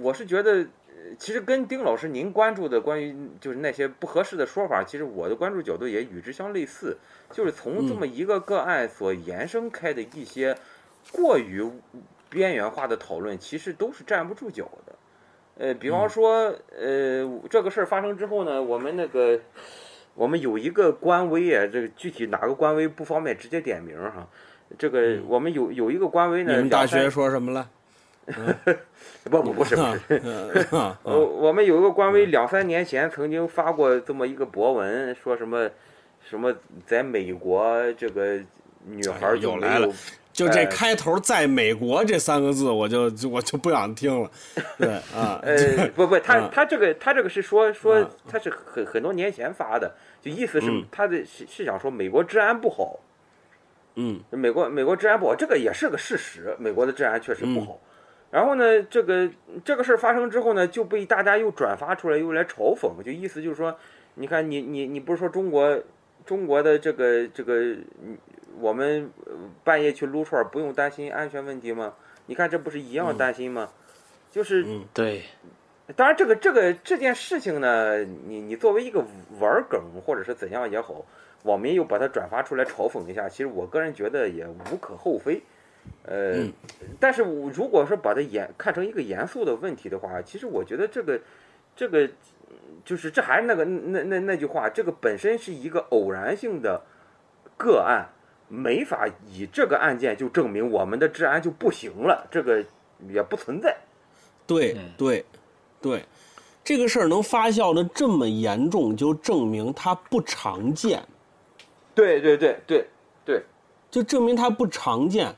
[0.01, 0.67] 我是觉得。
[1.03, 6.97] 呃其实跟丁老师您关注的关于就是那些不合适的说法，其实我的关注角度也与之相类似，
[7.31, 10.55] 就是从这么一个个案所延伸开的一些
[11.11, 11.61] 过于
[12.29, 14.95] 边缘化的讨论，其实都是站不住脚的。
[15.55, 19.39] 呃，比方说，呃，这个事儿发生之后呢，我们那个
[20.15, 24.27] 我们有一个官微啊，这个具体哪个官微不方便直接点名哈。
[24.79, 27.69] 这个我们有有一个官微呢，嗯你们大学说什么了？
[29.23, 30.15] 不不不是不是，
[30.71, 35.69] 啊呃，我们有一个官微两三年前曾经发过这么一个博文，说什么
[36.29, 36.53] 什么
[36.85, 38.39] 在美国这个
[38.85, 39.93] 女孩儿就来了有
[40.31, 40.65] 就这哎。
[40.65, 44.31] 开头“在美国”这三个字，我就就我就不想听了。
[44.77, 50.85] 对啊， 呃，不不，他啊他这个他这个是说说啊他是很很多年前发的，就意思是嗯。
[50.91, 52.99] 他的是是想说美国治安不好，
[53.95, 54.21] 嗯。
[54.31, 57.65] 美国美国治安不好，这个也是个事实，美国的治安确实不嗯。
[57.67, 57.79] 好。
[58.33, 59.29] 然后呢，这个
[59.63, 63.77] 这个事儿发生之后呢，就被大家又转发出来，又来嘲讽，就意思就是说，
[64.15, 65.79] 你看你你你不是说中国
[66.25, 67.53] 中国的这个这个，
[68.01, 68.17] 嗯
[68.59, 71.93] 我们呃半夜去撸串儿不用担心安全问题吗？
[72.25, 73.69] 你看这不是一样担心吗？
[74.31, 75.21] 就是嗯对，
[75.95, 79.05] 当然，这个这个这件事情呢，你你作为一个
[79.39, 81.05] 玩儿梗或者是怎样也好，
[81.43, 85.39] 网民又把它转发出来嘲讽一下，其实我个人觉得也无可厚非。
[86.05, 86.53] 呃，嗯
[86.99, 91.19] 但是我如果说把它严看成一个严肃的问题的话，其实我觉得这个
[91.75, 92.09] 这个
[92.83, 96.81] 就是这还是那个那那那句话，这个本身是一个偶然性的
[97.57, 98.09] 个案，
[98.49, 102.63] 没法以这个案件就证明我们的治安就不行了，这个
[103.07, 103.75] 也不存在。
[104.45, 105.25] 对对
[105.81, 106.03] 对，
[106.65, 111.01] 这个事儿能发酵的这么严重，就证明它不常见，
[111.95, 112.85] 对对对对
[113.25, 113.41] 对，
[113.89, 115.33] 就证明它不常见。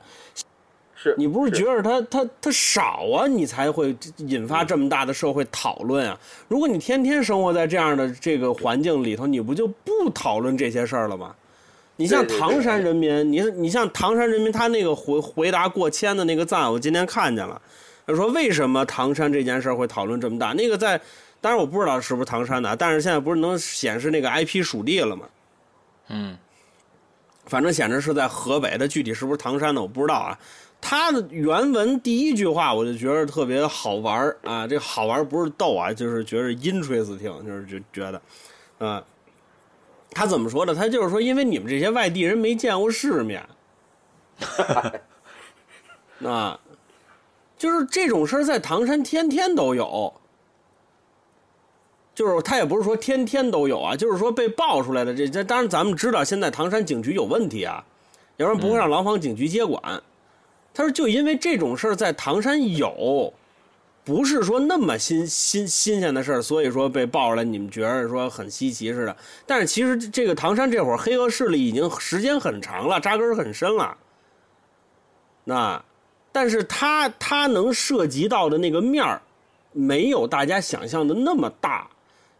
[1.10, 6.18] 是你不是觉得他他他少啊，你才会引发这么大的社会讨论啊？
[6.48, 11.34] 如果你天天生活在这样的这个环境里头，你不就不讨论这些事儿了吗？
[11.98, 17.58] 你像唐山人民，你你像唐山人民，他那个回回答过千的那个赞，我今天看见了。
[18.06, 20.52] 他说为什么唐山这件事儿会讨论这么大？
[20.52, 21.00] 那个在，
[21.40, 25.26] 当然我不知道是不是唐山的，但是现在不是能显示那个 IP 属地了吗？
[26.08, 26.36] 嗯，
[27.46, 30.38] 反正显示是在河北的，具体是不是唐山的我不知道啊。
[30.88, 38.22] 他的原文第一句话我就觉得特别好玩儿啊，这好玩儿不是逗啊，就是觉得 interesting，就是觉觉得，
[38.78, 39.02] 啊，
[40.12, 40.72] 他怎么说的？
[40.72, 43.44] 他就是说，因为你们这些外地人没见过世面，
[46.22, 46.60] 啊，
[47.58, 50.14] 就是这种事儿在唐山天天都有。
[52.14, 57.84] 就是他也不是说天天都有啊，就是说被爆出来的这这，当然咱们知道现在唐山警局有问题啊，
[58.36, 60.00] 要不然不会让廊坊警局接管。
[60.76, 63.32] 他说就因为这种事儿在唐山有，
[64.04, 69.16] 不是说那么新新新鲜的事儿，所以说被爆出来，你们觉得说很稀奇似的。
[69.46, 73.96] 但是其实这个唐山这会儿黑恶势力已经时间很长了，扎根很深了。
[75.44, 75.82] 那，
[76.30, 79.22] 但是他他能涉及到的那个面儿，
[79.72, 81.88] 没有大家想象的那么大。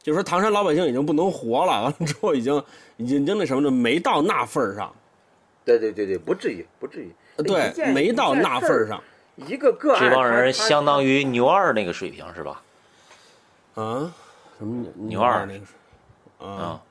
[0.02, 2.62] 就是说唐山老百姓已经不能活了，完了之后已经
[2.98, 4.94] 已经那什么的，没到那份儿上。
[5.64, 7.10] 对对对对，不至于不至于。
[7.44, 8.86] 对没到那份儿。
[8.86, 9.02] 上
[9.36, 12.62] 一个个案，这帮人相当于牛二那个水平是吧？
[13.74, 14.12] 啊？
[14.58, 15.72] 什么牛二那个是？
[16.38, 16.82] 啊啊，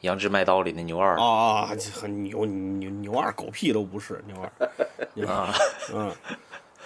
[0.00, 4.68] 杨志卖刀里的牛二啊啊，很牛牛牛二狗屁都不是牛二，
[5.14, 5.54] 牛二啊，
[5.94, 6.12] 嗯，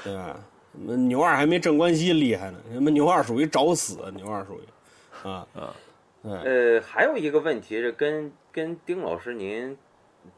[0.05, 0.37] 对吧？
[0.73, 5.75] 那牛二还没镇关西厉害呢，什么牛二属于找死，牛二属于啊啊，
[6.23, 9.77] 呃，还有一个问题是跟跟丁老师您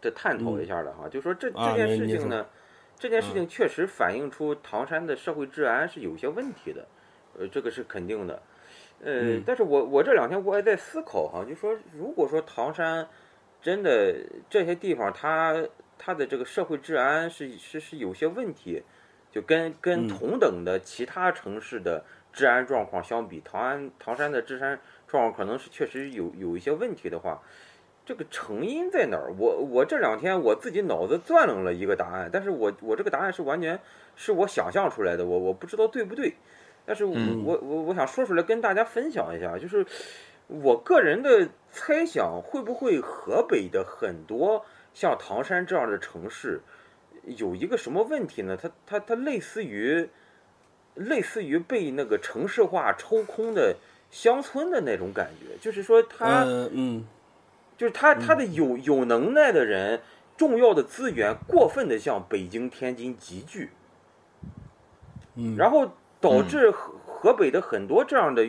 [0.00, 2.46] 这探讨一下的哈，就说这啊这件事情呢，
[3.00, 6.86] 这件事情确实反映出唐山的社会治安是有些问题的，
[7.36, 8.42] 呃，这个是肯定的。
[9.02, 9.42] 呃，嗯。
[9.46, 13.08] 但是我我这两天我也在思考哈，就说如果说唐山
[13.62, 14.14] 真的
[14.50, 18.82] 这些地方它它的这个社会治安是是是有些问题，
[19.30, 20.08] 就跟跟嗯。
[20.08, 24.78] 同等的其他城市的治安状况相比，唐安唐山的治安
[25.08, 27.40] 状况可能是确实有有一些问题的话，
[28.10, 29.32] 这个成因在哪儿？
[29.38, 33.78] 我我这两天我自己脑子转楞了一个答案，但是我我这个答案是完全
[34.16, 36.34] 是我想象出来的，我我不知道对不对，
[36.84, 39.86] 但是我、嗯我我我想说出来跟大家分享一下，就是
[40.48, 46.60] 我个人的猜想，会不会河北的很多像唐山这样的城市
[47.24, 48.58] 有一个什么问题呢？
[48.60, 50.08] 它它它类似于
[50.94, 53.76] 类似于被那个城市化抽空的
[54.10, 56.42] 乡村的那种感觉，就是说它。
[56.42, 57.04] 嗯嗯
[57.80, 60.02] 就是他他的有有能耐的人，
[60.36, 63.70] 重要的资源过分的向北京、天津集聚，
[65.34, 68.46] 嗯，然后导致河河北的很多这样的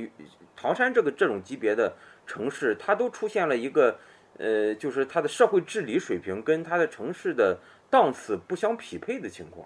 [0.54, 1.96] 唐山这个这种级别的
[2.28, 3.98] 城市，它都出现了一个
[4.38, 7.58] 呃，就是它的社会治理水平跟它的城市的
[7.90, 9.66] 档次不相匹配的情况。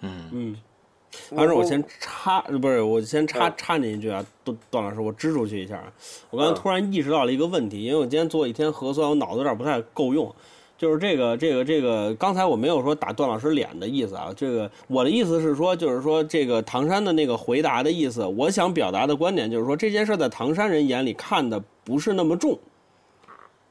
[0.00, 0.56] 嗯，嗯，
[1.34, 5.92] 反正我先插，不是我先插插您一句啊，段段老师，我支出去一下啊。
[6.30, 10.34] 我刚才突然意识到了一个问题，因为我今天做一天核酸，我脑子有点不太够用。
[10.76, 14.32] 就是这个这个这个，刚才我没有说打段老师脸的意思啊。
[14.36, 22.58] 这个我的意思是说，就是说这个唐山的那个回答的意思，我想表达的观点就是说，这件事在唐山人眼里看的不是那么重。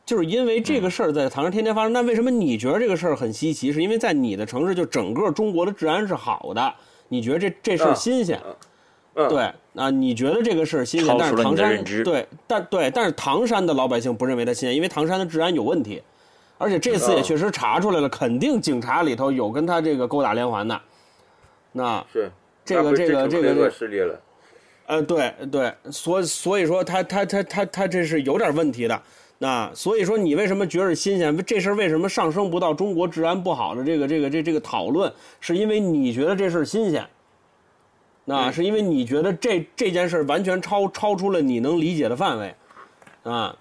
[0.06, 3.72] 就是因为这个事儿在唐山天天发生，那为什么你觉得这个事儿很稀奇？
[3.72, 6.74] 是因为在你的城市，就整个中国的治安是好的，
[7.14, 8.42] 你觉得这这事儿新鲜？
[9.14, 9.44] 对
[9.76, 16.02] 啊，你觉得这个事儿新鲜，但是唐山对，但对，但是唐山的老百姓不认为它新鲜，因为唐山的治安有问题。
[16.58, 20.82] 而且这次也确实查出来了，肯定警察里头有跟他这个勾打连环的。
[21.74, 22.32] 那是
[22.66, 24.20] 这个这个这个这势力了。
[24.88, 29.00] 呃，对对，所所以说他他他他他这是有点问题的。
[29.44, 31.38] 那所以说你为什么觉得新鲜？
[31.46, 35.12] 这事儿为什么上升不到中国治安不好的这个这个这这个讨论？
[35.42, 37.06] 是因为你觉得这事儿新鲜？
[38.24, 42.56] 那是因为你觉得这这件事完全超超出了你能理解的范围
[43.24, 43.54] 啊？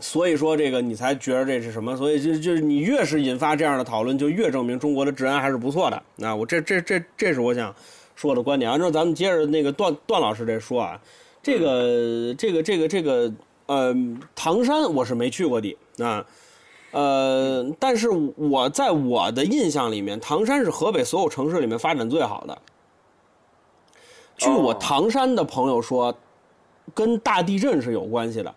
[0.00, 1.96] 所以说这个你才觉得这是什么？
[1.96, 6.02] 所以就就是你越是引发这样的讨论，就越证明中国的治安还是不错的。
[6.16, 7.74] 那我这这这这是我想
[8.14, 8.70] 说的观点。
[8.70, 11.00] 按照咱们接着那个段段老师这说啊，
[11.42, 13.32] 这个这个这个这个
[13.70, 13.94] 呃，
[14.34, 16.26] 唐山我是没去过的啊，
[16.90, 22.58] 呃，但是我在我的印象里面，唐山是河北所有城市里面发展最好的。
[24.36, 26.12] 据我唐山的朋友说，
[26.92, 28.52] 跟大地震是有关系的。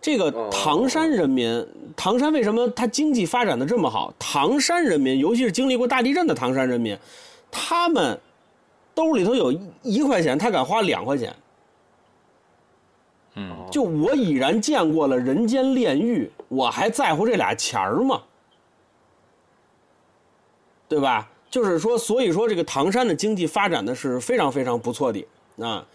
[0.00, 4.10] 这个唐山人民，唐山为什么它经济发展的这么好？
[4.18, 6.96] 唐山人民，尤其是经历过大地震的唐山人民，
[7.50, 8.18] 他们
[8.94, 9.52] 兜里头有
[9.82, 11.30] 一块钱，他敢花两块钱。
[13.34, 18.22] 嗯，就我已然见过了人间炼狱，我还在乎这俩钱儿吗？
[20.88, 21.30] 对吧？
[21.50, 25.26] 就是说，所以说这个唐山的经济发展的是非常非常不错的
[25.58, 25.86] 啊。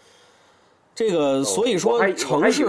[0.94, 2.64] 这个所以说城市，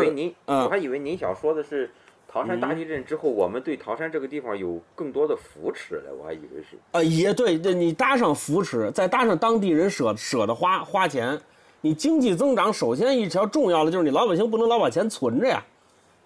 [0.46, 1.90] 嗯，我还以为您想说的是
[2.28, 6.78] 唐山大地震之后，我们对唐山这个地方有更多的扶持了，我还以为是。
[6.92, 11.40] 啊，也对，你搭上扶持，再搭上当地人舍舍得花花钱，
[11.82, 15.64] 你经济增长首先一条重要的就是你老百姓不能老把钱存着呀，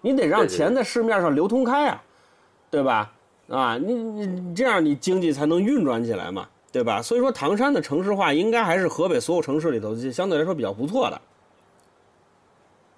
[0.00, 2.02] 你得让钱在市面上流通开啊，
[2.70, 3.12] 对吧？
[3.48, 7.02] 啊，你你这样你经济才能运转起来嘛，对吧？
[7.02, 11.20] 所以说唐山的城市化应该还是河北所有城市里头相对来说比较不错的。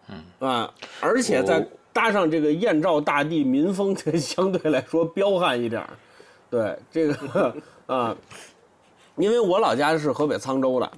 [0.09, 5.91] 嗯啊，而且在搭上这个燕赵大地民风，相对来说彪悍一点儿。
[6.49, 7.55] 对这个
[7.87, 8.17] 啊，
[9.17, 10.91] 因为我老家是河北沧州的，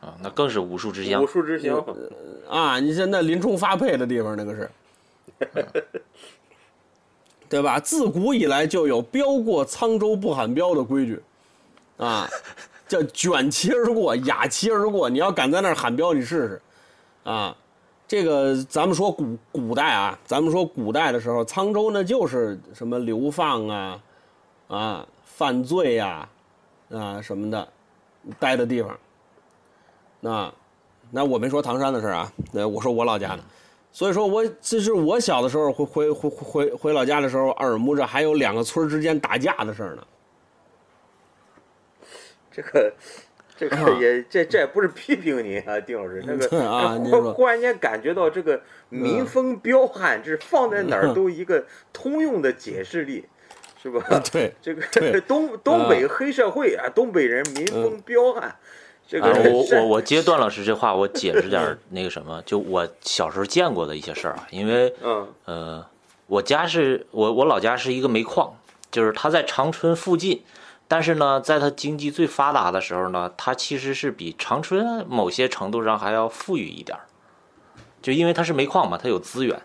[0.00, 1.22] 啊，那更是武术之乡。
[1.22, 1.84] 武术之乡
[2.48, 4.70] 啊，你现在林冲发配的地方，那个是，
[7.48, 7.80] 对吧？
[7.80, 11.20] 自古以来就有飙过沧州不喊彪的规矩，
[11.96, 12.28] 啊，
[12.86, 15.08] 叫卷旗而过，雅旗而过。
[15.08, 16.62] 你要敢在那儿喊彪，你试试。
[17.24, 17.56] 啊，
[18.06, 24.02] 这个咱们说古古代啊，咱们说古代的时候，沧州那就是什么流放啊，
[24.68, 26.28] 啊，犯罪呀，
[26.90, 27.68] 啊什么的，
[28.38, 28.96] 待的地方。
[30.20, 30.52] 那，
[31.10, 33.42] 那我没说唐山的事啊，那我说我老家的，
[33.92, 40.06] 所以说我这是我小的时候回回回回回老家的时候，耳目着还有两个村之间打架的事呢。
[42.50, 42.92] 这个。
[43.58, 46.94] 这个也这这也不是批评您啊，丁老师，那个 啊，
[47.32, 48.60] 忽然间感觉到这个
[48.90, 53.24] 民风彪悍，这放在哪儿都一个通用的解释力，
[53.82, 54.04] 是吧？
[54.30, 58.54] 对，这个东东北黑社会啊，东北人民风彪悍，
[59.08, 65.28] 这个我我我接段老师这话，我解释点那个什么，就我小时候见过的一些事儿啊，因为嗯。
[65.44, 65.86] 呃，
[66.26, 68.52] 我家是我我老家是一个煤矿，
[68.90, 70.42] 就是它在长春附近。
[70.88, 76.96] 但是呢，在它经济最发达的时候呢，它其实是比长春某些程度上还要富裕一点
[78.00, 79.60] 就因为它是煤矿嘛，它有资源，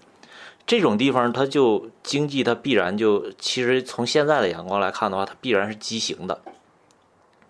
[0.65, 6.41] 这种地方它就经济它必然就，其实从现在的眼光来看的话，它必然是畸形的，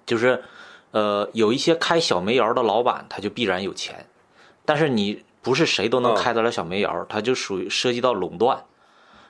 [0.06, 0.44] 就是，
[0.92, 4.06] 呃，有一些开小煤窑的老板，他就必然有钱，
[4.66, 8.66] 但是你不是谁都能开得了小煤窑，它就属于涉及到垄断，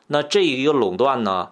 [0.07, 1.49] 那这一个垄断呢？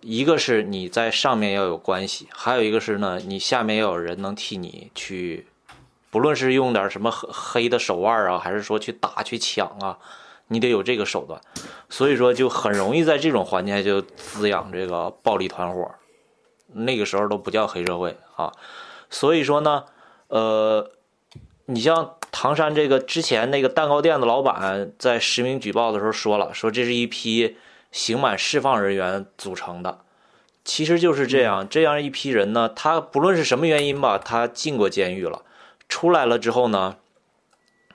[0.00, 5.46] 一个是你在上面要有关系，还有一个是呢，你下面要有人能替你去，
[6.10, 9.96] 不论是用点什么黑黑的手腕啊，还是说去打去抢啊，
[10.48, 11.40] 你得有这个手段。
[11.88, 15.90] 所以说就很容易在这种环境下就滋养这个暴力团伙。
[16.74, 18.52] 那个时候都不叫黑社会啊。
[19.14, 19.84] 所以说呢，
[20.28, 20.90] 呃，
[21.66, 27.56] 你像唐山这个之前那个蛋糕店的老板在实名举报的时候说了，说这是一批。
[27.94, 30.00] 刑满释放人员组成的，
[30.64, 35.42] 其实就是这样，这样一批人呢，他不论是什么原因吧，他进过监狱了，
[35.88, 36.96] 出来了之后呢，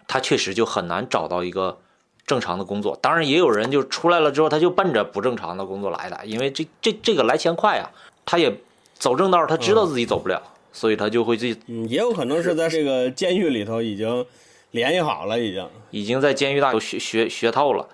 [0.07, 1.79] 他确实就很难找到一个
[2.25, 2.97] 正常的工作。
[3.01, 7.91] 当然，也有人就出来了之后，他就奔着不正常的工作来的，因为这这这个来钱快啊，
[8.25, 8.61] 他也
[8.93, 10.41] 走正道，他知道自己走不了，
[10.71, 14.25] 所以他就会自己嗯，也有可能是在这个监狱里头已经
[14.71, 15.67] 联系好了，已经。
[15.91, 17.87] 已经在监狱大学学学透了，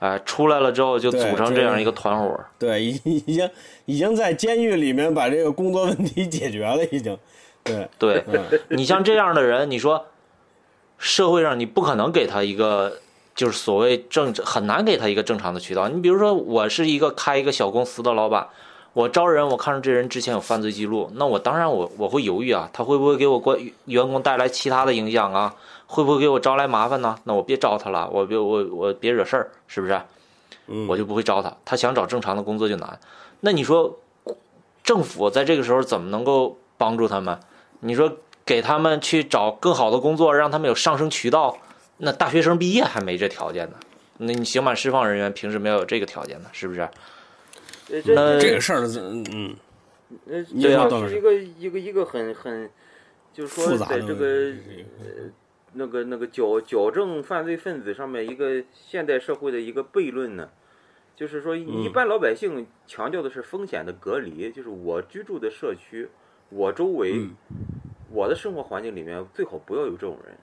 [0.00, 2.38] 哎，出来了之后就组成这样一个团伙。
[2.58, 3.50] 对，已已经
[3.84, 7.16] 已经在监狱里面把这个工作问题解决了，已经。
[7.62, 10.06] 对，对嗯你像这样的人，你说
[10.98, 12.98] 社会上你不可能给他一个
[13.34, 15.88] 就是所谓正很难给他一个正常的渠道。
[15.88, 18.48] 你比如说，我是一个开一个小公司的老板，
[18.96, 25.54] 我招人，我看着这人之前有犯罪记录，那我当然我我会犹豫啊，他会不会给我关员工带来其他的影响啊？
[25.86, 27.14] 会不会给我招来麻烦呢？
[27.24, 30.00] 那我别招他了，我别我我别惹事儿，是不是？
[30.68, 31.54] 嗯，我就不会招他。
[31.66, 32.98] 他想找正常的工作就难。
[33.40, 33.98] 那你说，
[34.82, 37.38] 政府在这个时候怎么能够帮助他们？
[37.80, 38.10] 你说
[38.46, 41.58] 给他们去找更好的工作，让他们有上升渠道，
[41.98, 43.76] 那大学生毕业还没这条件呢。
[44.16, 46.48] 那你刑满释放人员凭什么要有这个条件呢？
[46.52, 46.88] 是不是？
[47.90, 49.56] 呃这那这个事儿，嗯嗯，
[50.26, 52.70] 呃，你这是一个一个一个很很，
[53.32, 54.26] 就是说在这个
[55.00, 55.30] 呃
[55.74, 60.48] 那个那个矫矫正犯罪分子上面一个现代社会的一个悖论呢，
[61.14, 66.08] 就是说一般老百姓强调的是风险的隔离，就是我居住的社区，
[66.50, 67.36] 我周围，嗯。
[68.12, 70.38] 我的生活环境里面最好不要有这种人。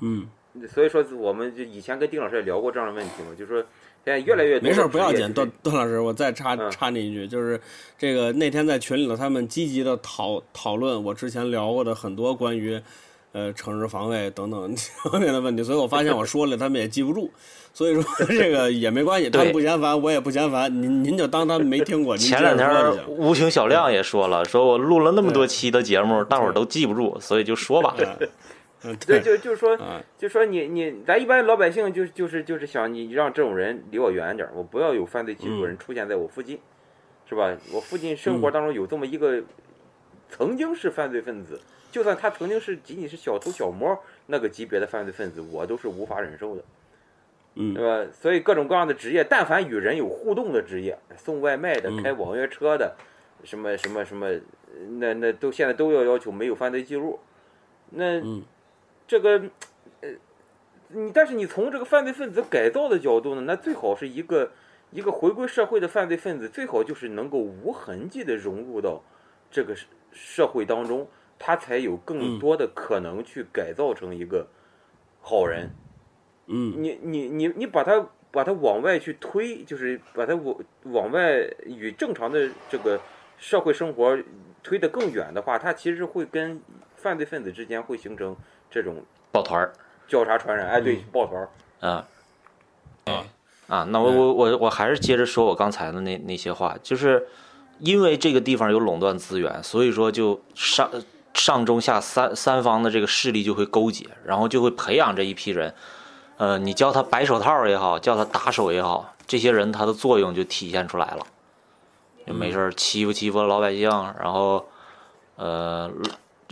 [0.00, 0.26] 嗯，
[0.66, 3.64] 所以说，我们就以前跟丁老师也聊过这样的问题嘛，就是说
[4.04, 5.32] 现在越来越多没事不要紧。
[5.32, 7.60] 段段老师，我再插嗯插你一句，就是
[7.96, 12.80] 这个那天在群里头，他们积极的讨讨论我之前聊过的很多关于
[13.32, 14.74] 呃城市防卫等等
[15.10, 17.30] 方面的问题，所以我发现我说了，他们也记不住。
[17.74, 22.14] 所以说 这个也没关系，他们不嫌烦，我也不嫌烦，您您就当他们没听过。
[22.16, 22.68] 前两天
[23.06, 27.96] 无情小亮也说了，说我录了那么多期的节目，大伙儿都记不住，所以就说吧。
[28.84, 36.58] 嗯，对，对，就就是说，啊，就说你你咱一般老百姓就就是就是想你让这种人离我远点儿，我不要有犯罪记录人出现在我附近，
[37.28, 37.56] 是吧？
[37.72, 39.42] 我附近生活当中有这么一个
[40.28, 41.60] 曾经是犯罪分子，
[41.92, 46.64] 就算他曾经是仅仅是小偷小摸那个级别的犯罪分子，我都是无法忍受的，
[47.54, 48.10] 嗯对吧？
[48.12, 52.96] 所以各种各样的职业，但凡与人有互动的职业，送外卖的、嗯开网约车的，
[53.44, 54.28] 什么什么什么，
[54.98, 57.20] 那那都现在都要要求没有犯罪记录，
[57.90, 58.20] 那。
[59.12, 59.42] 嗯这个，
[60.00, 60.08] 呃，
[60.88, 64.52] 你但是你从这个犯罪分子改造的角度呢，那最好是一个
[64.90, 69.02] 一个回归社会的犯罪分子，最好就是能够无痕迹的融入到
[69.50, 71.06] 这个社社会当中，
[71.38, 74.46] 他才有更多的可能去改造成一个
[75.20, 75.68] 好人。
[76.46, 82.98] 嗯你你你你把他把他往外去推，就是把他往往外与正常的这个
[83.36, 84.18] 社会生活
[84.62, 86.62] 推得更远的话，他其实会跟
[86.96, 88.36] 犯罪分子之间会形成
[88.72, 88.96] 这种
[89.30, 89.72] 抱团儿。
[90.08, 91.48] 交叉传染，哎，对，抱团儿，
[91.88, 92.04] 啊，
[93.68, 97.26] 啊，那我我我我还是接着说我刚才的那那些话，就是
[97.78, 100.90] 因为这个地方有垄断资源，所以说就上
[101.32, 105.74] 上中下三三方的这个势力就会勾结，然后就会培养这一批人。
[106.36, 111.26] 呃，你叫他白手套也好，叫他打手也好，这些人他的作用就体现出来了。
[112.26, 113.88] 就没事儿欺负欺负老百姓，
[114.20, 114.66] 然后
[115.36, 115.90] 呃，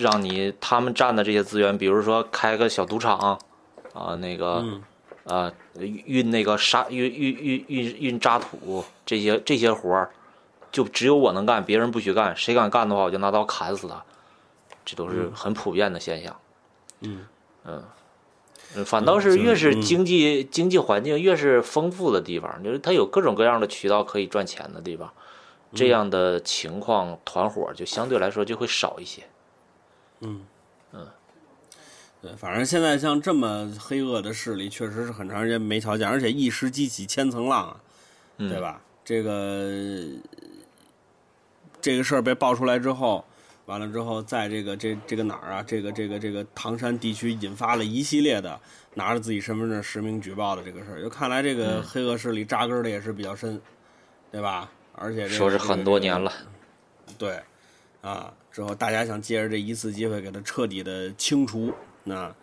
[0.00, 3.38] 让你他们占的这些资源，比如说开个小赌场
[3.92, 4.64] 啊、那个。
[5.26, 10.10] 啊呃，运那个沙运运运运运渣土这些这些活儿，
[10.72, 12.34] 就只有我能干，别人不许干。
[12.34, 14.02] 谁敢干的话，我就拿刀砍死他。
[14.84, 16.36] 这都是很普遍的现象。
[17.02, 17.26] 嗯
[17.64, 17.84] 嗯
[18.74, 25.12] 嗯反倒是嗯越是嗯经济经济环境越是丰富的地方，就是它有各种各样的渠道可以赚钱的地方，
[25.74, 29.22] 这样的情况团伙就相对来说就会少一些。
[32.22, 37.80] 对，反正现在像这么黑恶的势力，确实是很长时间没瞧见，而且一时激起千层浪啊，
[38.36, 38.82] 嗯对吧？
[39.02, 40.06] 这个
[41.80, 43.24] 这个事儿被爆出来之后，
[43.64, 45.62] 完了之后，在这个这这个哪儿啊？
[45.66, 48.60] 这个这个这个唐山地区引发了一系列的
[48.94, 53.58] 拿着自己身份证实名举报的这个事儿，就看来这个嗯黑恶势力扎根儿的也是比较深，
[54.30, 54.70] 对吧？
[54.92, 56.30] 而且这个说是很多年了，
[57.16, 57.42] 对，
[58.02, 61.72] 啊，之后大家想借着这一次机会给他彻底的清除，
[62.04, 62.34] 那，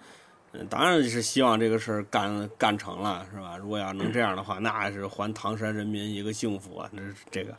[0.53, 3.58] 嗯，当然是希望这个事儿干干成了，是吧？
[3.58, 6.89] 如果要能这样的话，那是还唐山人民一个幸福啊！
[6.95, 7.55] 这是这个。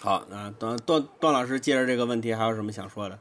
[0.00, 3.18] 好，那段段段老师接着这个问题还有什么想说的？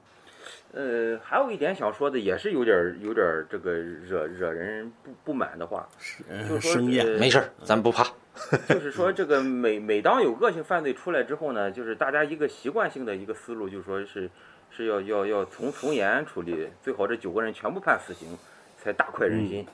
[0.73, 5.87] 呃，还有一点想说的，也是有点有点这个惹惹人不不满的话，
[6.29, 8.05] 呃，就说生厌，呃没事儿，咱不怕。
[8.67, 14.29] 就是说这个每每当有恶性犯罪出来之后呢，就是大家一个习惯性的一个思路，就是说是
[14.69, 18.37] 是要要要从从严处理，最好这九个人全部判死刑，
[18.77, 19.65] 才大快人心，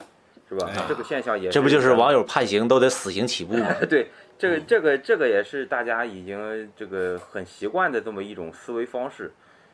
[0.47, 0.69] 是吧？
[0.87, 3.67] 这个现象也这不就是网友判刑都得死刑起步吗？
[3.89, 4.07] 对，
[4.37, 9.31] 这个这个这个也是大家已经这个很习惯的这么一种思维方式，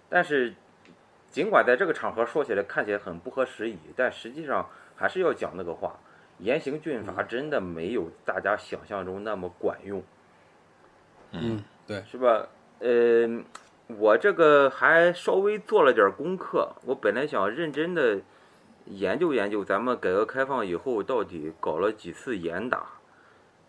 [0.08, 0.54] 但是
[1.32, 6.00] 尽管在这个场合说起来看起来很不合时宜，但实际上还是要讲那个话。
[6.40, 10.02] 严刑峻法真的没有大家想象中那么管用，
[11.32, 12.48] 嗯，对，是吧？
[12.80, 13.44] 呃，
[13.88, 18.20] 我这个还稍微做了点功课，我本来想认真的
[18.86, 22.88] 研究研究咱们改革开放以后到底搞了几次严打，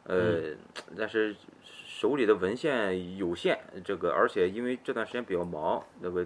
[0.04, 0.54] 呃，
[0.96, 6.24] 但是手里的文献有限，这个而且因为这段时间比较忙，那个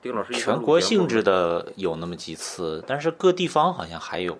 [0.00, 4.38] 丁老师全国性质的有那么几次，但是各地方好像还有。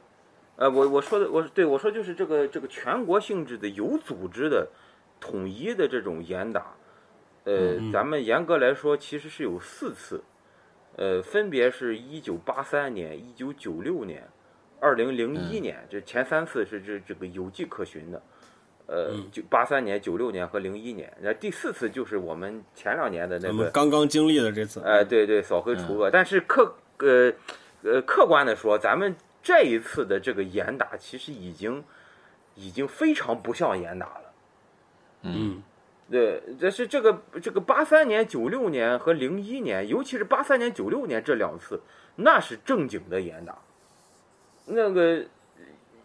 [0.57, 4.69] 呃，我我说的我对我说就是这个这个全国性质的有组织的
[5.19, 6.77] 统一的这种严打，
[7.43, 10.23] 呃，咱们严格来说其实是有四次，
[10.97, 14.23] 呃，分别是一九八三年、一九九六年、
[14.79, 18.23] 二零零一年，这前三次是这这个有迹可循的，
[18.87, 27.33] 呃，九八三年、九六年和零一年，那第四次就是我们前两年的那个刚刚经历的这次，哎，对对，扫黑除恶，但是客呃
[27.83, 29.17] 呃客观的说，咱们。
[29.45, 31.85] 这一次的这个严打，其实已经
[32.55, 34.33] 已经非常不像严打了。
[35.21, 35.63] 嗯，
[36.11, 41.83] 对，但是这个这个八三年、九六年和零一年，尤其是八三年、九六年这两次，
[42.17, 43.59] 那是正经的严打。
[44.65, 45.27] 那个，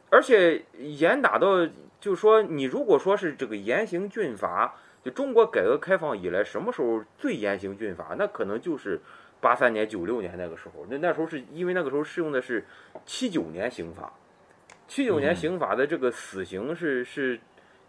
[0.09, 1.65] 而且严打到，
[2.01, 8.99] 就说你如果说是这个严刑峻法，就中国改革开放以来什么时候最严刑峻法，那可能就是。
[9.41, 12.65] 八三年、九六年那个时候，那那时候是因为那个时候适用的是
[13.05, 14.13] 七九年刑法，
[14.87, 17.39] 七九年刑法的这个死刑是是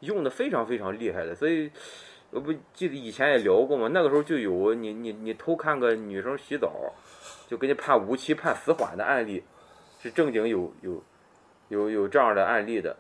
[0.01, 1.70] 用的非常非常厉害的，所以
[2.30, 6.72] 我不记得以前也聊过嘛，那个时候就有你你你偷看个女生洗澡，
[7.48, 9.42] 就给你判无期、判死缓的案例，
[10.01, 11.03] 是正经有有
[11.68, 12.96] 有有这样的案例的，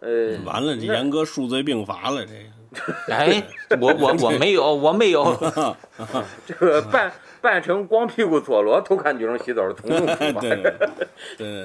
[0.00, 3.42] 呃，完了，这严格数罪并罚了，这个，哎，
[3.80, 5.36] 我我我没有，我没有，
[6.46, 7.12] 这个扮。
[7.38, 10.40] 扮成光屁股佐罗偷看女生洗澡的从容处罚，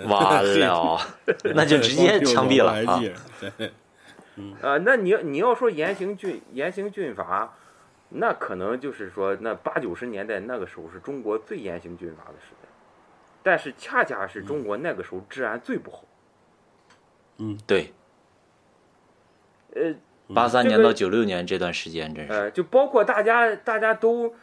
[0.08, 1.00] 完了，
[1.56, 3.02] 那就直接枪毙了啊！
[4.62, 7.58] 啊，那你你要说严刑峻严刑峻法，
[8.10, 12.70] 那可能就是说那八九十年代那个时候是中国最严刑峻法的时代，
[13.42, 16.04] 但是恰恰是中国那个时候治安最不好。
[17.38, 17.92] 嗯，对。
[19.76, 19.94] 呃，
[20.34, 24.34] 八三年到九六年这段时间真是，呃，就包括大家大家都。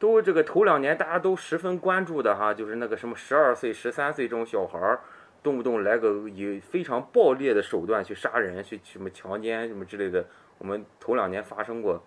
[0.00, 5.00] 都这个头两年大家都十分关注的哈，就是那个什么十二岁、十三岁这种小孩儿，
[5.42, 10.24] 动不动来个以非常暴烈的手段去杀人、去什么强奸什么之类的。
[10.58, 12.00] 我们头两年发生过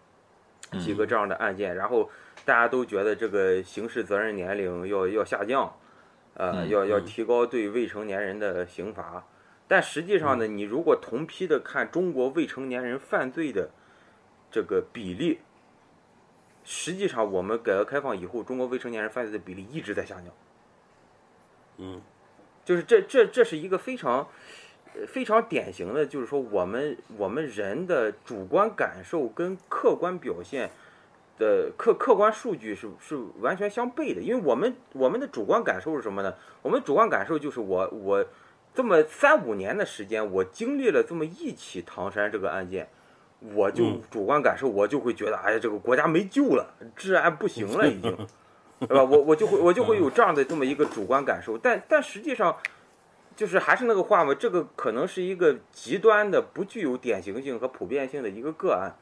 [0.79, 2.09] 几个这样的案件，然后
[2.45, 5.69] 大家都觉得这个刑事责任年龄要要下降，
[6.35, 9.21] 呃，要要提高对未成年人的刑罚。
[9.71, 13.69] 但实际上呢，你如果同批的看中国未成年人犯罪的
[14.51, 15.39] 这个比例。
[16.65, 20.25] 实际上，我们改革开放以后，中国未成年人犯罪的比例一直在下降。
[21.77, 22.01] 嗯，
[22.65, 24.27] 就是这这这是一个非常
[25.07, 30.69] 非常典型的，就是说我们我们人的主观感受跟客观表现
[31.39, 34.21] 的客客观数据是是完全相悖的。
[34.21, 36.35] 因为我们我们的主观感受是什么呢？
[36.61, 38.25] 我们主观感受就是我我
[38.73, 42.87] 这么三五年的时间，我经历了这么一起唐山这个案件。
[43.55, 48.15] 我就主观感受，我就会觉得，哎呀，这个国家没救了，治安不行了， 已经，
[48.81, 49.03] 对吧？
[49.03, 52.55] 我我就会我就会有这样的这么一个主观感受，但但实际上，
[53.35, 58.93] 就是还是那个话嘛，这个可能是一个极端的、不具有典型性和普遍性的一个个案，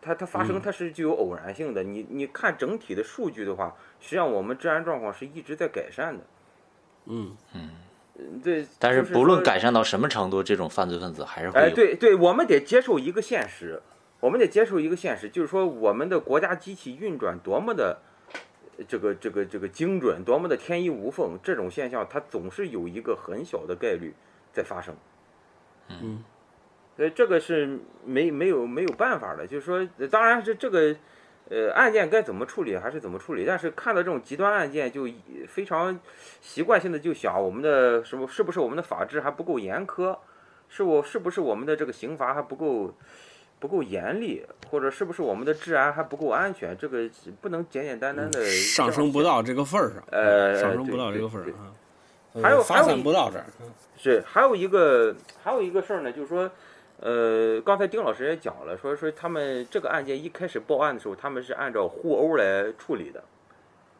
[0.00, 1.82] 它它发生它是具有偶然性的。
[1.82, 6.24] 你你看整体的数据的话，实际上我们治安状况是一直在改善的。
[7.06, 7.70] 嗯嗯。
[8.42, 11.58] 对，但是不论改善到什么程度，这种犯罪分子还是会。
[11.58, 13.80] 哎，对对，我们得接受一个现实，
[14.20, 17.98] 我们得接受一个现实，就是说我们的国家机器运转多么的
[18.86, 24.14] 这个这个这个精准，多么的天衣无缝，这种现象它总是有一个很小的概率
[24.52, 24.94] 在发生。
[25.88, 26.22] 嗯，
[26.96, 30.94] 所以这个是没没有没有办法的，就是说，当然是这个。
[31.52, 35.06] 呃，案件该怎么处理还是怎么处理，但是看到这种极端案件，就
[35.46, 36.00] 非常
[36.40, 40.16] 习惯性的就想，我们的什么是不是我们的法制还不够严苛，
[40.70, 42.94] 是我是不是我们的这个刑罚还不够
[43.58, 46.74] 不够严厉，或者是不是我们的治安还不够安全？
[46.78, 47.06] 这个
[47.42, 53.44] 不能简简单单的上升不到这个份儿上，呃，上升不到这个份儿上，还有发散不到这儿，
[53.98, 56.50] 是还有一个还有一个事儿呢，就是说。
[57.02, 63.24] 呃，刚才丁老师也讲了，说说他们这个案件一开始报案的时候，他们是按照互殴来处理的。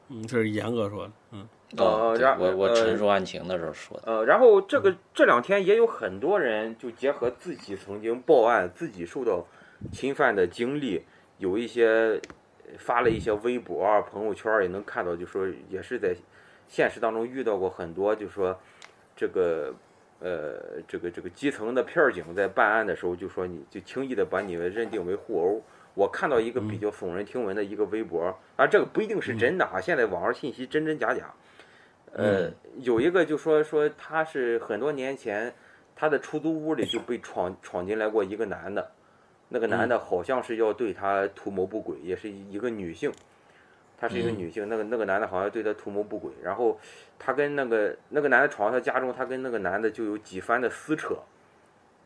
[0.09, 1.49] 嗯，这是严格说的，嗯
[1.79, 9.45] 呃然对我我呃陈述案情的时候说的，呃，然后这个这两天也有很多人就结合自己曾经报案、自己受到
[9.91, 11.03] 侵犯的经历，
[11.39, 12.21] 有一些
[12.79, 16.15] 发了一些微博啊、朋友圈也能看到，就说也是在
[16.69, 18.57] 现实当中遇到过很多，就说
[19.17, 19.75] 这个
[20.23, 25.63] 呃这个这个基层的片儿警在办案的时候，就说你就轻易的把你们认定为互殴。
[25.95, 31.35] 我看到一个比较耸人听闻的一个微博，啊，这个不一定是真的啊，现在网上信息真真假假。
[32.15, 32.51] 呃，
[32.81, 35.53] 有一个就说说他是很多年前
[35.95, 38.91] 他的出租屋里就被闯闯进来过一个男的，
[39.51, 43.13] 那个男的好像是要对他图谋不轨，也是一个女性，
[44.03, 46.77] 她是一个女性，那个那个男的好像对她图谋不轨，然后
[47.21, 51.15] 她跟那个那个男的闯到她家中，她跟那个男的就有几番的撕扯，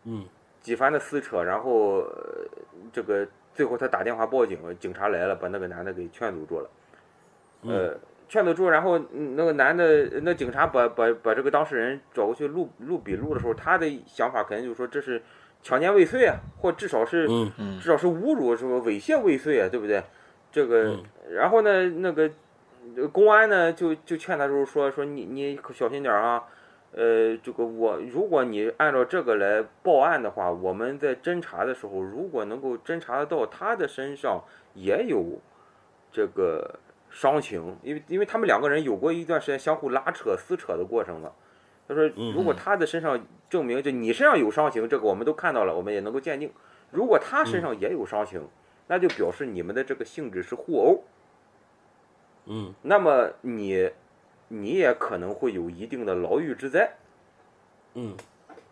[0.04, 0.26] 嗯。
[0.60, 2.44] 几番的撕扯，然后、呃
[2.92, 6.68] 这个最后她打电话报警，警察来了，把那个男的给劝阻住了。
[7.62, 7.96] 呃，
[8.28, 15.22] 劝阻住，然后嗯那个男的，那警察把把把这个当事人找过去录录笔录的时候，他的想法肯定就是说这是
[15.62, 17.52] 强奸未遂啊，或至少是嗯。
[17.56, 17.80] 嗯。
[17.80, 20.02] 至少是侮辱，什么猥亵未遂啊，对不对？
[20.52, 20.98] 这个，
[21.30, 22.30] 然后呢，那个
[22.96, 26.44] 呃公安呢就就劝他就是说说你你可小心点儿啊，
[26.92, 34.42] 呃，这个我如果你按照这个来报案的话，我们在侦查的时候，如果能够侦查得到他的身上
[34.74, 35.38] 也有
[36.10, 36.78] 这个
[37.10, 41.32] 伤情，因为因为他们两个人有过一段时间相互拉扯撕扯的过程嘛。
[41.88, 46.50] 他说，如果他的身上证明就你身上有伤情，这个我们都看到了，我们也能够鉴定。
[46.90, 48.48] 如果他身上也有伤情，
[48.86, 51.04] 那就表示你们的这个性质是互殴。
[52.46, 53.90] 嗯那么你
[54.48, 56.92] 你也可能会有一定的牢狱之灾。
[57.94, 58.16] 嗯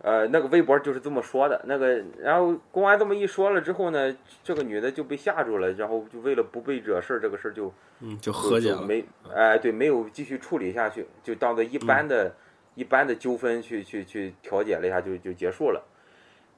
[0.03, 1.63] 呃，那个微博就是这么说的。
[1.65, 8.83] 那个，然后公安这么一说了之后呢，这个女的就被吓住了，然后就为了不被惹事儿，这个事儿就嗯，就和解了。
[8.83, 9.03] 没，
[9.35, 12.35] 哎、对，没有继续处理下去，就当做一般的、
[12.75, 15.83] 一般的纠纷去去去调解了一下，就就结束了。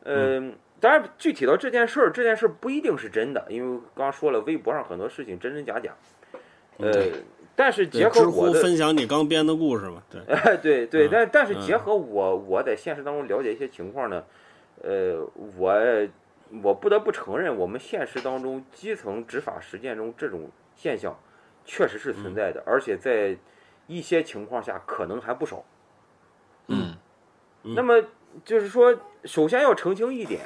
[0.03, 5.95] 嗯，当然，具体到这件事儿，这件事儿不一定是真的，因为刚刚说了，微博上很多事情真真假假。
[6.79, 6.93] 呃，
[7.55, 10.03] 但是结合我分享你刚编的故事嘛？
[10.11, 14.23] 对， 哎，对对，嗯但但是嗯结合我我在现实当中了解一些情况呢，
[14.83, 16.09] 呃，我
[16.63, 21.19] 我不得不承认，我们现实当中基层执法实践中这种现象
[21.65, 23.35] 确实是存在的，而且在
[23.87, 25.65] 一些情况下可能还不少。
[26.69, 26.95] 嗯
[27.63, 28.01] 那么
[28.45, 30.43] 就是说，首先要澄清一点，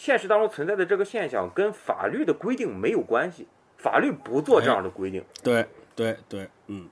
[0.00, 3.46] 现实当中存在的这个现象跟法律的规定没有关系，
[3.76, 6.88] 法律不做这样的规定，对对对，嗯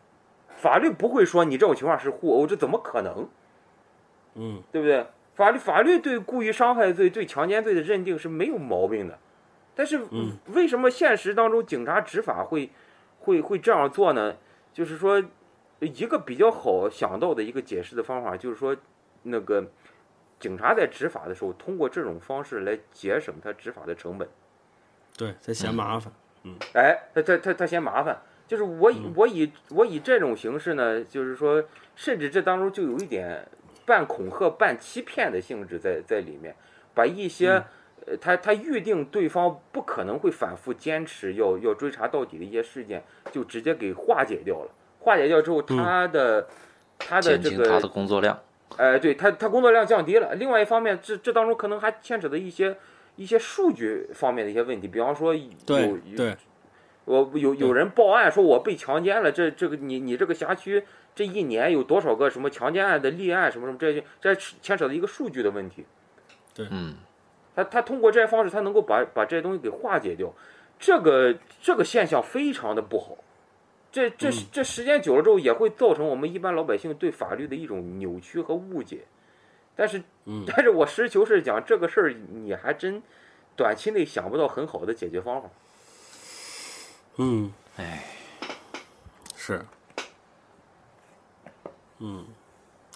[0.58, 3.26] 法律不会说你这种情况是互殴，这怎么可能？
[4.34, 5.06] 嗯对不对？
[5.34, 9.18] 法律法律对故意伤害罪、对强奸罪的认定是没有毛病的，
[9.74, 12.68] 但是嗯为什么现实当中警察执法会
[13.20, 14.36] 会会这样做呢？
[14.74, 15.24] 就是说，
[15.80, 18.76] 一个比较好想到的一个解释的方法，就是说，
[19.22, 19.66] 那个
[20.38, 24.28] 警察在执法的时候，通过这种方式来节省他执法的成本。
[25.16, 26.12] 对，他嫌麻烦。
[26.44, 31.62] 嗯哎，他他他他嫌麻烦，就是我以我以我以这种形式呢，就是说，
[31.96, 33.44] 甚至这当中就有一点
[33.84, 36.54] 半恐吓、半欺骗的性质在在里面，
[36.94, 37.62] 把一些、
[38.06, 44.70] 呃他他预定对方不可能会反复坚持要要追查到底的一些事件，就直接给化解掉了。
[45.00, 46.48] 化解掉之后，他的、
[46.98, 48.38] 他的这个减轻他的工作量。
[48.76, 50.34] 哎，对他，他工作量降低了。
[50.34, 52.76] 另外一方面，这这当中可能还牵扯的一些
[53.16, 56.34] 一些数据方面的一些问题，比方说有对有，
[57.06, 65.86] 我有有人报案说我被强奸了，这这个你你这个辖区这一年有多少个什么强奸案的立案什么什么这些，这牵扯的一个数据的问题。
[66.70, 66.96] 嗯
[67.56, 70.32] 他他通过这些方式，他能够把把这些东西给化解掉，
[70.78, 73.16] 这个这个现象非常的不好。
[73.90, 79.04] 这这这时间久了之后，也会造成我们一般老百姓对法律的一种扭曲和误解。
[79.74, 80.02] 但是，
[80.46, 83.02] 但是我实事求是讲，这个事儿你还真
[83.56, 85.48] 短期内想不到很好的解决方法。
[87.16, 88.04] 嗯哎，
[89.36, 89.64] 是，
[91.98, 92.24] 嗯，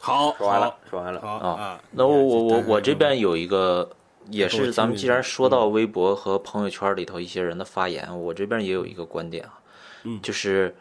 [0.01, 1.20] 好，说完了，说完了。
[1.20, 1.80] 啊啊。
[1.93, 3.88] 那我我我我这边边有一个，
[4.28, 9.61] 也是咱们既然说到微博和朋友圈里头一些人的发言，我这边也有一个观点啊，
[10.05, 10.74] 嗯就是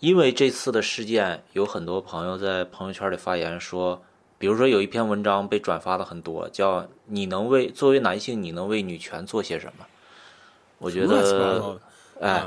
[0.00, 4.02] 因为这次的事件，有很多朋友在朋友圈里发言说，
[4.38, 9.86] 比如说有一篇文章被转发的很多，叫“你能为作为男性，你能为女权做些什么”。
[10.78, 11.80] 我觉得
[12.20, 12.44] 哎，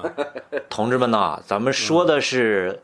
[0.70, 2.82] 同志们呐，咱们说的是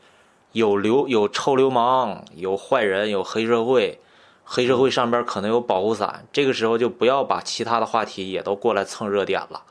[0.51, 3.99] 有流有臭流氓，有坏人，有黑社会
[4.43, 9.63] 黑社会上边可能有保护伞，这个时候就不要把其他的话题也都过来蹭热点了。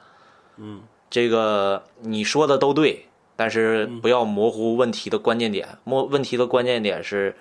[0.57, 3.06] 嗯，这个你说的都对，
[3.37, 5.69] 但是不要模糊问题的关键点。
[5.85, 7.37] 模问题的关键点是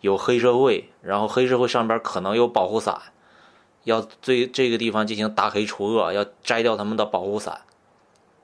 [0.00, 3.00] 有黑社会，然后黑社会上边可能有保护伞，
[3.84, 7.60] 要对这个地方进行打黑除恶，要摘掉他们的保护伞。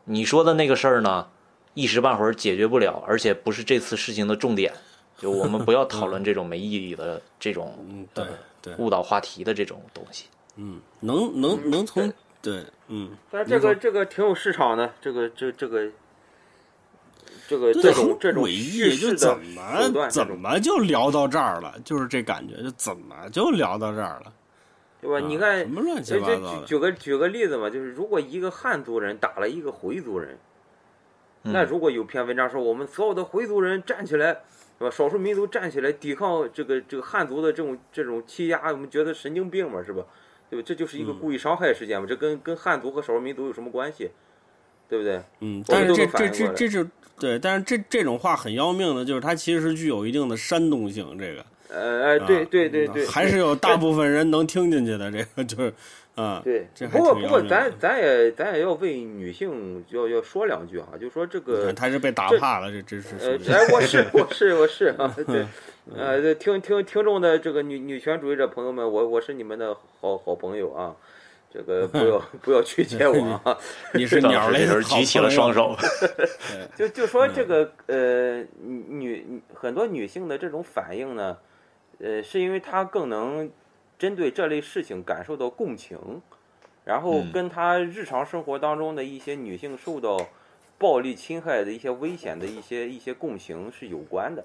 [0.05, 1.28] 你说的那个事儿呢，
[1.74, 4.72] 一时半会儿解决不了，而且不是这次事情的重点。
[5.18, 8.24] 就我们不要 讨论这种没意义的这种嗯，对
[8.61, 10.26] 对，误导话题的这种东西。
[10.57, 15.86] 嗯，能能能从对，嗯，但这个这个挺有市场的，这个这这个
[17.49, 21.74] 这个这种这种诡叙异，就怎么怎么就聊到这儿了？
[21.85, 24.33] 就是这感觉，就怎么就聊到这儿了？
[25.01, 25.18] 对吧？
[25.18, 26.61] 啊你看什，么乱七就就八糟？
[26.61, 30.39] 举举个举个例子嘛，就是如果一个汉族人打了一个回族人，
[31.43, 34.28] 嗯那如果有篇文章说我们所有的回族人站起来，
[34.78, 34.91] 是吧？
[34.91, 40.05] 少数民族站起来抵抗这个这个汉族的这种这种欺压，我们觉得神经病嘛，是吧？
[40.49, 40.64] 对吧？
[40.64, 44.11] 这就是一个嗯故意伤害事件嘛，这跟跟汉族和少数民族有什么关系？
[44.93, 45.18] 对不对？
[45.40, 46.86] 嗯，但是这这这这是
[47.18, 51.16] 对，但是这这种话很要命的，就是它其实具有一定的煽动性。
[51.18, 55.11] 这个呃，哎，对啊对对对，还是有大部分人能听进去的。
[55.11, 55.72] 这个就是
[56.14, 63.16] 啊，对这，还不过不过咱咱也咱也要为女性要要说两句哈，就说这个看他是被打怕了，这这是
[63.51, 65.47] 哎，我是 我是我是啊， 对，
[65.97, 70.95] 呃，听听听众的这个女女权主义者朋友们，我我是你们的好好朋友啊，
[71.53, 73.59] 这个不要 不要曲解我啊，
[73.92, 75.76] 你是鸟类举起了双手。
[76.74, 81.36] 就就说这个呃女女很多女性的这种反应呢，
[82.00, 83.50] 呃，是因为她更能
[83.98, 86.22] 针对这类事情感受到共情，
[86.86, 90.16] 然后嗯跟她日常生活当中的一些女性受到
[90.78, 94.42] 暴力侵害的一些危险的一些一些共情是有关的，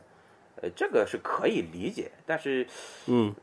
[0.61, 2.67] 呃，这个是可以理解，但是
[3.05, 3.33] 嗯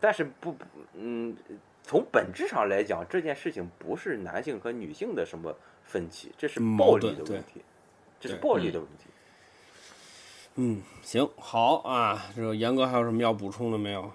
[0.00, 0.56] 但是不
[0.94, 1.36] 嗯。
[1.82, 5.54] 从本质上来讲，这件事情不是男性和女性的什么
[5.84, 7.60] 分歧，这是暴力矛盾对的问题，
[8.20, 9.04] 这是暴力的问题。
[10.54, 14.10] 嗯，行好啊，这个严哥还有什么要补充的没有？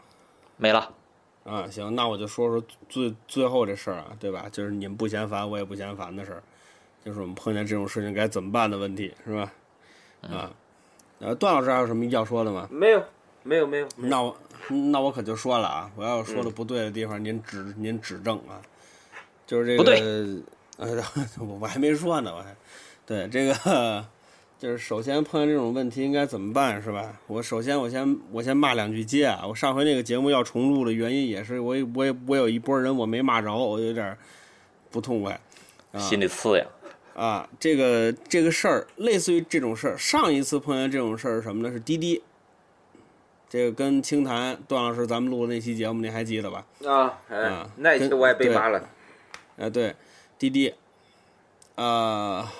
[0.56, 0.94] 没了，
[1.44, 4.48] 啊，行，那我就说说最最后这事儿啊，对吧？
[4.52, 6.44] 就是你们不嫌烦，我也不嫌烦的事儿，
[7.04, 9.52] 就是我们碰见这种事情该怎么办的问题，是吧？
[10.22, 10.52] 啊，
[11.20, 12.68] 呃，段老师还有什么要说的吗？
[12.72, 13.04] 没有，
[13.48, 13.88] 没有，没有。
[13.96, 14.38] 那我
[14.68, 18.62] 那我可就说了啊，我要说的不对的地方，您指您指正啊。
[19.46, 20.00] 就是这个，不对
[20.78, 21.04] 呃，
[21.40, 22.54] 我 我还没说呢，我还
[23.06, 24.06] 对这个，
[24.60, 27.18] 就是首先碰见这种问题应该怎么办，是吧？
[27.28, 29.46] 我首先我先我先骂两句街啊！
[29.48, 34.18] 我上回那个节目要重录的原因也是，我我也我有一波人我没骂着，我有点
[34.92, 35.40] 不痛快。
[35.94, 36.68] 啊心里刺痒。
[37.16, 41.74] 啊，这个这个事儿，类似于这种事儿，上一次碰见这种事儿是什么呢？
[41.74, 42.22] 是滴滴，
[43.50, 46.66] 这个跟清谈段老师咱们录的那期节目，您还记得吧？
[46.86, 48.90] 啊，哎啊，那一期我也被对骂了。
[49.58, 49.96] 哎，对，
[50.38, 50.74] 滴滴，
[51.76, 52.52] 啊，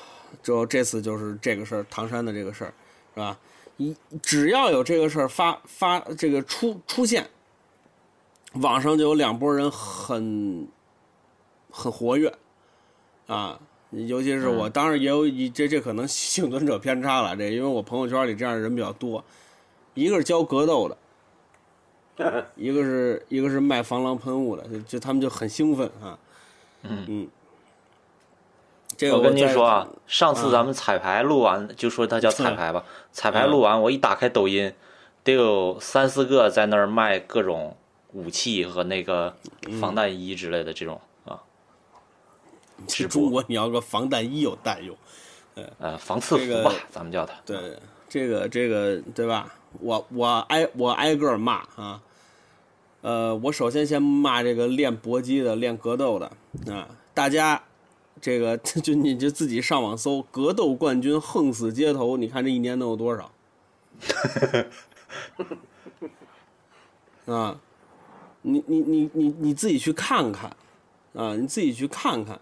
[0.42, 2.74] 就这次就是这个事儿，唐山的这个事儿，
[3.14, 3.38] 是吧？
[3.78, 7.30] 一只要有这个事儿发发这个出出现，
[8.54, 10.68] 网上就有两拨人很
[11.70, 12.34] 很活跃，
[13.28, 13.60] 啊，
[13.92, 19.24] 尤其是我，当然也有一这这可能幸存者偏差了，这因为我朋友圈里这样的人比较多，
[19.98, 20.88] 一个是教格斗
[22.16, 26.18] 的， 一个是一个是卖防狼喷雾的，就就他们就很兴奋啊。
[26.84, 27.28] 嗯
[28.96, 32.84] 这个我跟您说啊，上次咱们彩排录完，就说它叫彩排吧。
[33.12, 34.74] 彩排录完，我一打开抖音，
[35.24, 37.76] 得有三四个在那儿卖各种
[38.14, 39.36] 武器和那个
[39.80, 41.42] 防弹衣之类的这种啊，
[43.10, 44.96] 中国你要个防弹衣有弹用，
[45.80, 47.34] 呃防刺这个服吧，咱们叫它。
[47.46, 47.78] 对，
[48.10, 49.54] 这个这个对吧？
[49.80, 52.02] 我我挨我挨个骂啊，
[53.02, 56.32] 呃，我首先先骂这个练搏击的、练格斗的
[56.74, 57.62] 啊，大家
[58.20, 63.32] 这个 就你就自己上网搜格斗冠军横死街头，你看这一年能有多少？
[67.34, 67.60] 啊，
[68.42, 70.56] 你你你你你自己去看看
[71.14, 72.40] 啊，你自己去看看，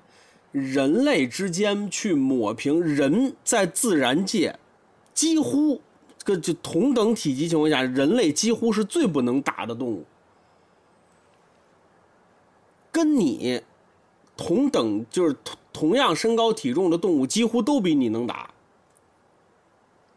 [0.52, 4.60] 人类之间去抹平人在自然界
[5.14, 5.82] 几乎
[6.26, 10.04] 个就同等体积情况下，人类几乎是最不能打的动物。
[12.92, 13.62] 跟你
[14.36, 18.50] 同等就是同同样身高体重的动物，几乎都比你能打。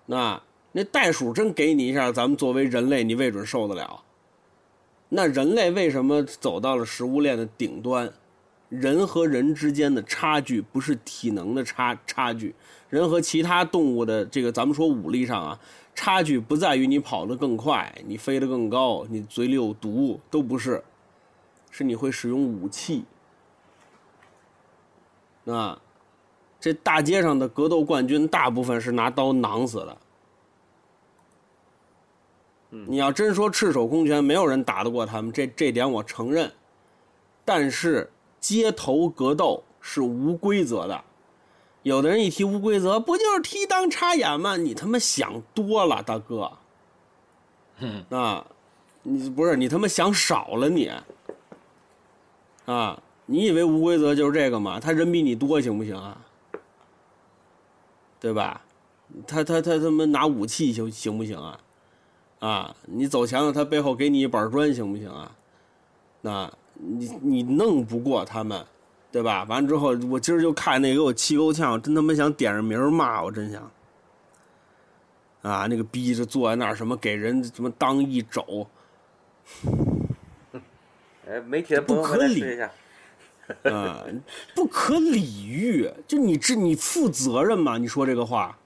[0.06, 0.42] 那
[0.72, 4.02] 那袋鼠真给你一下，咱们作为人类，你未准受得了。
[5.10, 8.12] 那人类为什么走到了食物链的顶端？
[8.68, 12.54] 人和人之间的差距不是体能的差差距，
[12.90, 15.58] 人和其他动物的这个咱们说武力上啊，
[16.00, 20.80] 差距不在于你跑得更快，你飞得更高，你嘴里有毒，都不是，
[21.72, 23.04] 是你会使用武器。
[25.46, 25.76] 啊，
[26.60, 29.96] 这大街上的格斗冠军大部分是拿刀囊死的。
[32.70, 36.48] 你要真说赤手空拳，没有人打得过他们，这这点我承认。
[37.44, 41.04] 但是街头格斗是无规则的，
[41.82, 44.56] 有的人一提无规则，不就是踢裆插眼吗？
[44.56, 46.52] 你他妈想多了，大哥。
[47.78, 48.46] 嗯啊，
[49.02, 50.90] 你不是你他妈想少了你。
[52.66, 54.78] 啊，你以为无规则就是这个吗？
[54.80, 56.20] 他人比你多行不行啊？
[58.20, 58.60] 对吧？
[59.26, 61.60] 他他他他妈拿武器行行不行啊？
[62.40, 65.32] 啊，你走墙了，他背后给你一板砖行不行啊？
[66.20, 68.66] 那你你弄不过他们，
[69.10, 69.44] 对吧？
[69.44, 73.70] 完之后，我今儿就看那个给我气够呛，真他妈想点着名骂，我真想。
[75.42, 78.66] 啊，那个逼着坐在那儿，什么给人什么当一肘，
[81.26, 82.70] 哎，媒体的朋友们来试一下。
[83.72, 84.04] 啊，
[84.54, 85.90] 不可理喻！
[86.06, 87.78] 就你这你负责任吗？
[87.78, 88.58] 你说这个话，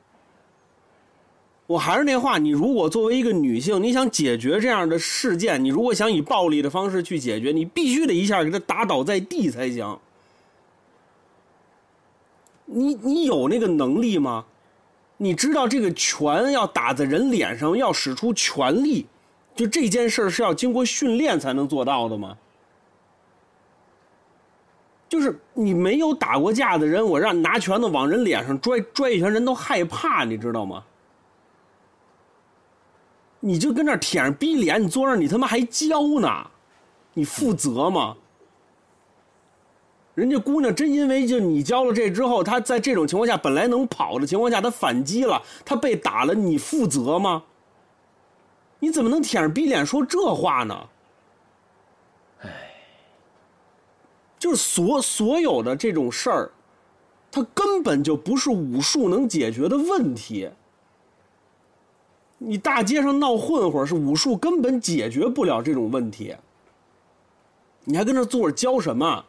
[1.69, 9.97] 我还是那话，你如果作为一个女性，你想解决这样的事件，你如果想以暴力的方式去解决，你必须得一下给他打倒在地才行。
[12.73, 14.45] 你你有那个能力吗？
[15.19, 19.07] 你知道这个拳要打在人脸上，要使出全力，
[19.55, 22.37] 就这件事是要经过训练才能做到的吗？
[25.09, 30.83] 就是你没有打过架的人，我让你拿拳头往人脸上拽拽一拳，人都害怕，你知道吗？
[33.39, 36.51] 你就跟那舔着逼脸，你坐那儿你他妈还教呢，
[37.13, 38.17] 你负责吗？
[40.15, 47.45] 人家姑娘真因为就你教了这之后，她在这种情况下本来能跑的情况下，她反击了，她被打了，你负责吗？
[48.79, 50.89] 你怎么能舔着逼脸说这话呢？
[52.43, 52.51] 哎
[54.39, 56.51] 就是所所有的这种事儿，
[57.31, 60.51] 它根本就不是武术能解决的问题。
[62.39, 66.37] 你大街上闹混混是武术根本解决不了这种问题。
[67.85, 69.25] 你还跟这坐着教什么？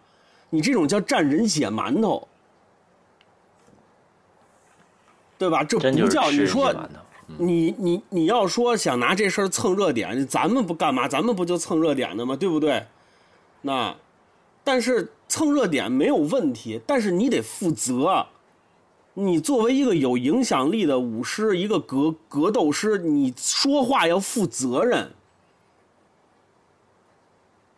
[0.53, 2.27] 你这种叫蘸人血馒头，
[5.35, 5.63] 对吧？
[5.63, 6.71] 这不叫你说
[7.37, 11.07] 你你你要说想拿这事儿蹭热点，咱们不干嘛？
[11.07, 12.35] 咱们不就蹭热点的吗？
[12.35, 12.85] 对不对？
[13.61, 13.95] 那。
[14.63, 18.23] 但是蹭热点没有问题，但是你得负责。
[19.15, 25.11] 你作为一个有影响力的舞狮，一个格格斗师，你说话要负责任。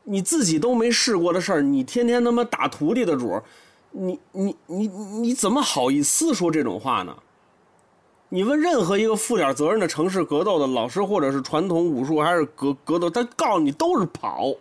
[0.06, 3.42] 你自己都没试过的事儿，你天天他妈打徒弟的主，
[3.92, 7.16] 你你你你怎么好意思说这种话呢？
[8.30, 14.54] 你问任何一个负点责任的城市格斗的老师，或者是传统武术还是格格斗，他告诉你都是跑。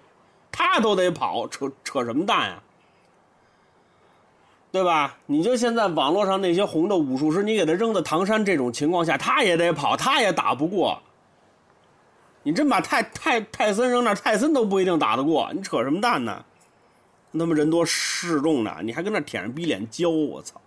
[0.57, 2.62] 他都得跑，扯扯什么蛋呀？
[4.71, 5.16] 对吧？
[5.27, 11.01] 你就现在网络上那些红的武术师，你给他扔到唐山这种情况下，他也得跑，他也打不过。
[12.45, 15.51] 你真把泰泰泰森扔那，泰森都不一定打得过。
[15.53, 16.45] 你扯什么蛋呢？
[17.33, 20.61] 他妈人多势众呢，你还跟那舔着逼脸教，我操！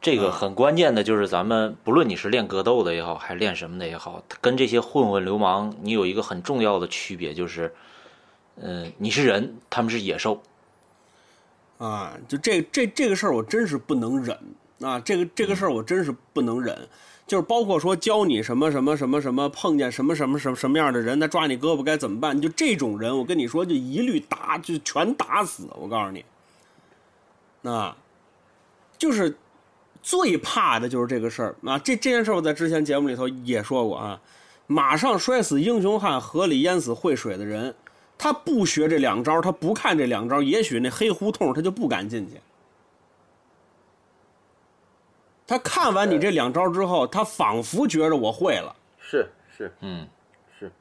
[0.00, 7.72] 这个很关键的就是，咱们不论你是练格斗的也好，还是练什么的也好，跟这些混混流氓，你有一个很重要的区别就是。
[8.56, 10.42] 嗯，你是人，他们是野兽，
[11.78, 14.38] 啊，就这这这个事儿，我真是不能忍
[14.82, 15.00] 啊！
[15.00, 16.76] 这个这个事儿，我真是不能忍。
[17.32, 22.38] 就是包括说教你什么什么什么什么，碰见什么什么什么什么样的人，他抓你胳膊该怎么办？
[22.38, 25.66] 就这种人，我跟你说，就一律打，就全打死。
[25.80, 26.22] 我告诉你，
[27.70, 27.96] 啊，
[28.98, 29.34] 就是
[30.02, 31.78] 最怕的就是这个事儿啊！
[31.78, 34.20] 这这件事儿，我在之前节目里头也说过啊，
[34.66, 37.74] 马上摔死英雄汉，河里淹死会水的人。
[38.18, 42.34] 他不学这两招，他不看这两招，也许那黑胡同他就不敢进去。
[45.52, 48.74] 他看完你这两招之后，他仿佛觉着我会了。
[48.98, 50.08] 是是，嗯，
[50.58, 50.72] 是。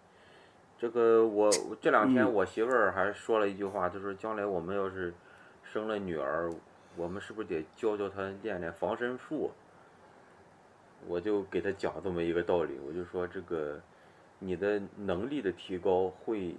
[0.80, 5.14] 这个我这两天我媳妇儿还说了一句话，就是将来我们要是
[5.74, 6.50] 生了女儿，
[6.96, 9.52] 我们是不是得教教她练练防身术？
[11.06, 13.78] 我就给她讲这么一个道理，我就说这个
[14.40, 16.56] 你的能力的提高会。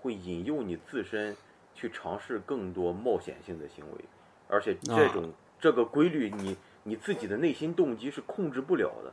[0.00, 1.36] 会引诱你自身
[1.76, 4.04] 去尝试更多冒险性的行为，
[4.48, 9.12] 而且这种这个规律，你你自己的内心动机是控制不了的。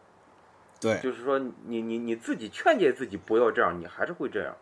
[0.79, 4.55] 对，就是说你你你自己劝诫自己不要这样，你还是会这样。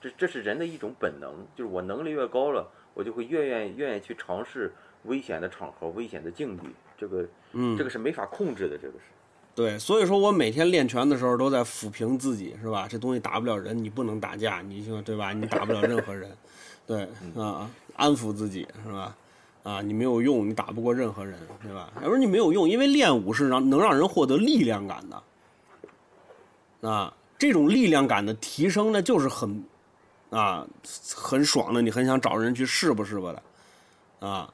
[0.00, 4.72] 这这是人的一种本能，就是我能力越高了，我就会越愿意愿意去尝试
[5.04, 6.64] 危险的场合、危险的境地。
[6.96, 9.04] 这个，嗯，这个是没法控制的，这个是。
[9.54, 12.86] 对，所以说我每天练拳的时候都在抚平自己，是吧？
[12.88, 15.32] 这东西打不了人，你不能打架，你就对吧？
[15.32, 16.30] 你打不了任何人，
[16.86, 19.16] 对啊，安抚自己是吧？
[19.64, 21.90] 啊，你没有用，你打不过任何人，对吧？
[21.96, 25.02] 要不然你没有用，因为练武是让能让人获得力量感
[26.80, 29.64] 的，啊，这种力量感的提升呢，就是很
[30.30, 30.64] 啊
[31.16, 33.32] 很爽的，你很想找人去试吧试吧
[34.20, 34.48] 的，啊。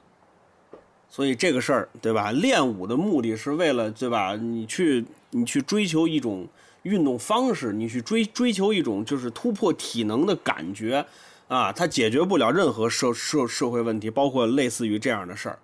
[1.13, 2.31] 所以这个事儿，对吧？
[2.31, 4.37] 练武的目的是为了，对吧？
[4.37, 6.47] 你去，你去追求一种
[6.83, 11.05] 运动方式，你去追追求一种就是突破体能的感觉，
[11.51, 15.59] 啊，它解决不了任何社社社会问题，包括类似于这样的事儿，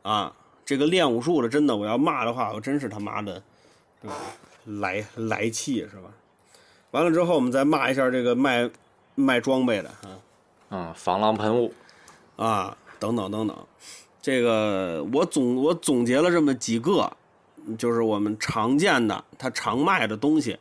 [0.00, 0.34] 啊，
[0.64, 3.42] 这个练武术的，真的，我要骂的话，我真是他妈的，
[4.00, 4.16] 对吧？
[4.64, 6.08] 来来气是吧？
[6.92, 8.70] 完了之后，我们再骂一下这个卖
[9.14, 10.08] 卖装备的，啊，
[10.70, 11.74] 嗯，防狼喷雾，
[12.36, 13.54] 啊，等等等等。
[14.22, 17.12] 这个我总我总结了这么几个，
[17.76, 20.58] 就是我们常见的他常卖的东西。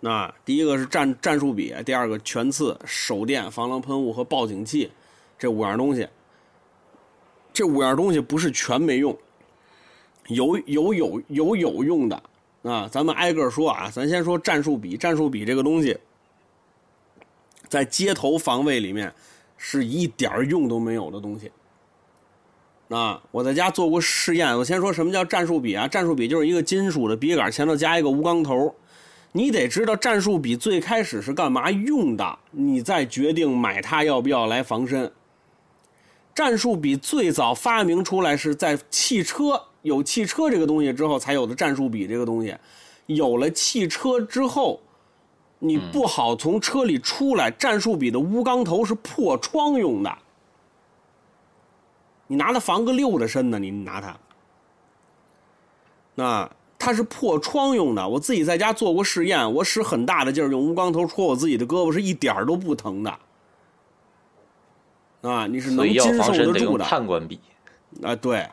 [0.00, 4.90] 那第一个是战战术笔，第二个全刺、手电、防狼喷雾和报警器，
[5.38, 6.08] 这五样东西。
[7.52, 9.16] 这五样东西不是全没用，
[10.28, 12.22] 有有有有有用的
[12.62, 12.88] 啊。
[12.88, 14.96] 咱们挨个说啊，咱先说战术笔。
[14.96, 15.98] 战术笔这个东西，
[17.68, 19.12] 在街头防卫里面
[19.56, 21.50] 是一点用都没有的东西。
[22.90, 24.56] 啊，我在家做过试验。
[24.56, 25.88] 我先说什么叫战术笔啊？
[25.88, 28.72] 战术笔就是一个金属的笔杆，前头加一个无钢头。
[29.32, 35.10] 你得知道战术笔最开始是干嘛用的，你再决定买它要不要来防身。
[36.34, 42.56] 战术笔最早发明出来是在汽车有汽车这个东西之后才有的战术笔这个东西。
[43.06, 44.80] 有了汽车之后，
[45.58, 50.18] 你不好从车里出来，战术笔的钨钢头是破窗用的。
[52.26, 53.58] 你拿它防个六的身呢？
[53.58, 54.16] 你拿它，
[56.14, 58.08] 那它是破窗用的。
[58.08, 63.18] 我自己在家做过试验，我使很大的劲儿用钨钢头戳我自己的胳膊，是一点儿都不疼的。
[65.22, 66.84] 啊，你是能经受得住的。
[66.84, 67.40] 判官笔
[68.02, 68.46] 啊，对，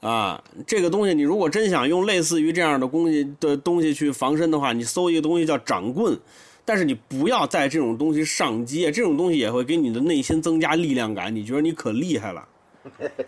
[0.00, 6.18] 啊，这个东西你如果真想用类似于这样的东西的东西去防身的话，你搜一个东西叫掌棍，
[6.62, 12.48] 但是你不要在这种东西上街，这种东西也会给你的内心增加力量感，你觉得你可厉害了。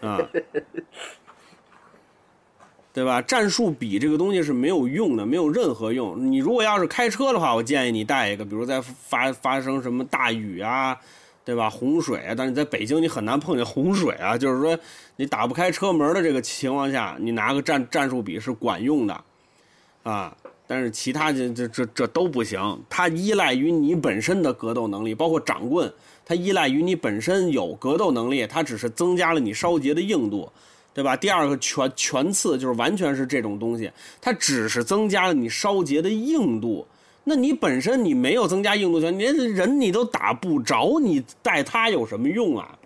[0.03, 0.21] 啊，
[2.97, 3.21] 对吧？
[3.21, 6.33] 战术笔这个东西是没有用的，没有任何用。
[6.33, 10.99] 你如果要是开车的话，我建议你带一个，比如在发发生什么大雨啊，
[11.45, 11.69] 对吧？
[11.69, 14.39] 洪水啊，但是在北京你很难碰见洪水啊。
[14.39, 14.79] 就是说
[15.17, 19.21] 你打不开车门的这个情况下，你拿个战战术笔是管用的，
[20.03, 20.35] 啊。
[20.67, 25.93] 但是其他这这这这都不行，它依赖于你本身的格斗能力，包括掌棍。
[26.25, 30.51] 它依赖于你本身有格斗能力，它只是增加了你烧结的硬度，
[30.97, 31.15] 对吧？
[31.15, 36.89] 第二个全全刺就是完全是这种东西，它只是增加了你烧结的硬度。
[37.23, 42.79] 那你本身你没有增加硬度拳，连人你都打不着，你带它有什么用啊？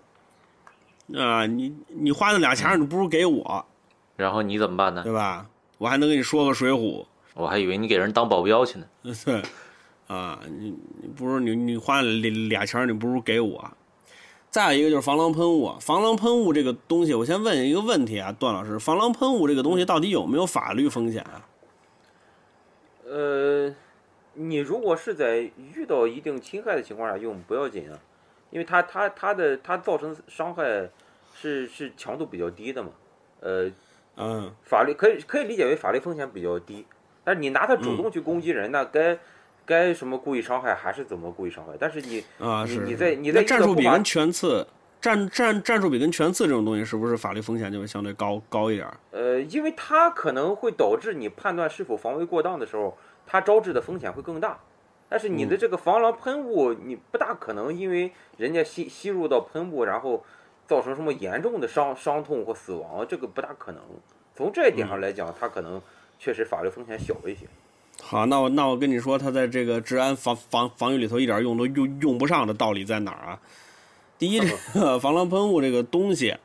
[1.15, 3.65] 啊，你你花那俩钱你不如给我，
[4.17, 5.03] 然后你怎么办呢？
[5.03, 5.47] 对吧？
[5.77, 8.85] 我还能跟你说个水浒，我还以为你给人当保镖去呢。
[9.23, 9.41] 对。
[10.07, 13.71] 啊，你你不如你你花俩俩钱你不如给我。
[14.51, 21.47] 再有一个就是防狼喷雾，防狼喷雾这个东西，我先问一个问题啊，段老师，防狼喷雾这个东西到底有没有法律风险啊？
[23.05, 23.73] 呃，
[24.33, 25.37] 你如果是在
[25.73, 27.97] 遇到一定侵害的情况下用不要紧啊，
[28.49, 30.89] 因为它它它的它造成伤害
[31.33, 32.89] 是是强度比较低的嘛，
[33.39, 33.71] 呃，
[34.17, 36.85] 嗯，法律可以可以理解为法律风险比较低，
[37.23, 39.17] 但是你拿它主动去攻击人，那该。
[39.65, 41.73] 该什么故意伤害还是怎么故意伤害？
[41.79, 44.67] 但是你啊，你你在你在战术比跟拳刺，
[44.99, 48.87] 战战战术比跟全刺这种东西，是不是法律风险就会相对高高一点？
[49.11, 54.59] 呃，因为它可能会导致你判断是否防卫过当的时候，它招致的风险会更大。
[55.07, 60.23] 但是你的这个防狼喷雾，你不大可能因为人家吸 吸入到喷雾，然后
[60.67, 63.81] 造成什么严重的伤 伤痛或死亡，这个不大可能。
[64.33, 65.81] 从这一点上来讲，它可能
[66.17, 67.45] 确实法律风险小一些。
[68.11, 73.39] 好，那我那我跟你说，他在这个治安防防防御里头一点用都用用不上的道理在哪儿啊？
[74.19, 76.35] 第一，这个防狼喷雾这个东西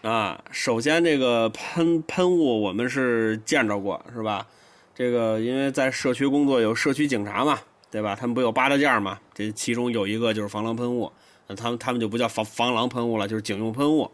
[0.00, 4.46] 啊，首先这个喷喷雾我们是见着过，是吧？
[4.94, 7.58] 这个因为在社区工作有社区警察嘛，
[7.90, 8.16] 对吧？
[8.18, 9.18] 他们不有八大件嘛？
[9.34, 11.12] 这其中有一个就是防狼喷雾，
[11.46, 14.10] 那他们他们就不叫防防狼喷雾了，就是警用喷雾。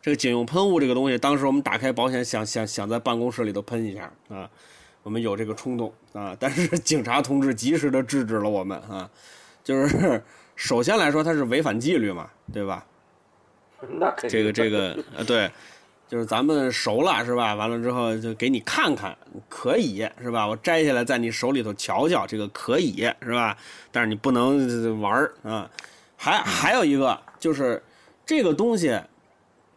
[0.00, 4.48] 这个警用喷雾这个东西，当时我们打开保险，想想想在办公室里头喷一下啊。
[5.06, 9.08] 我们有这个冲动啊， 但是警察同志及时的制止了我们啊，
[9.62, 10.20] 就是
[10.56, 12.84] 首先来说，它是违反纪律嘛，对吧？
[14.00, 15.48] 那肯定这个这个呃，对，
[16.08, 17.54] 就是咱们熟了是吧？
[17.54, 19.16] 完了之后就给你看看，
[19.48, 20.44] 可以是吧？
[20.44, 23.56] 我摘下来在你手里头瞧瞧，这个可以是吧？
[23.92, 25.70] 但是你不能玩儿啊。
[26.16, 27.80] 还还有一个就是
[28.24, 29.00] 这个东西，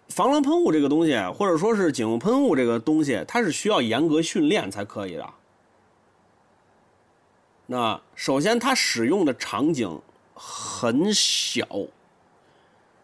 [0.10, 5.30] 防狼喷雾这个东西，或者说是警用喷雾这个东西，它是需要严格训练才可以的。
[7.68, 10.02] 那首先，它使用的场景
[10.34, 11.66] 很小。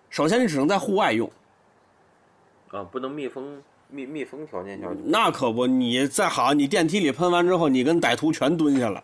[0.10, 1.32] 首先，你只能在户外用。
[2.72, 4.88] 啊，不能密封密密封条件下。
[5.06, 9.03] 那可不，你再好，你电梯里喷完之后，你跟歹徒全蹲下了。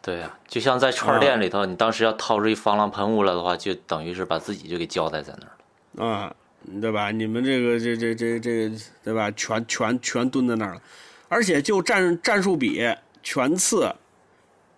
[0.00, 5.55] 对呀、就像在串儿店里头，你当时要掏出一防狼喷雾来的话，就等于是把自己就给交代在那儿了。
[5.96, 6.34] 啊，
[6.80, 7.10] 对吧？
[7.10, 8.70] 你们这个这这这这，
[9.02, 9.30] 对吧？
[9.30, 10.82] 全全全蹲在那儿了，
[11.28, 12.86] 而且就战战术比
[13.22, 13.94] 拳刺，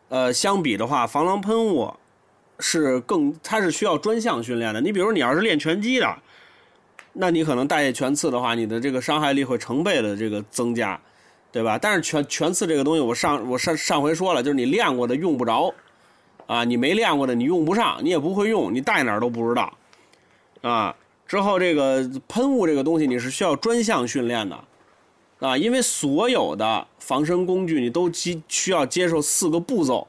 [0.09, 1.93] 呃，相比的话，防狼喷雾
[2.61, 4.81] 是更，它是需要专项训练的。
[4.81, 6.17] 你比如你要是练拳击的，
[7.15, 11.01] 那你可能带拳刺的话，你的这个伤害力会成倍的这个增加，
[11.51, 11.77] 对吧？
[11.77, 15.75] 但是拳拳刺这个东西，我上我上上回说了，就是你练过的用不着，
[16.47, 19.77] 啊，你没练过的你用不上，你也不会用，你带哪儿都不知道，
[20.63, 20.95] 啊。
[21.29, 24.59] 之后这个喷雾这个东西你是需要专项训练的，
[25.41, 30.09] 啊，因为所有的防身工具你都需需要接受四个步骤，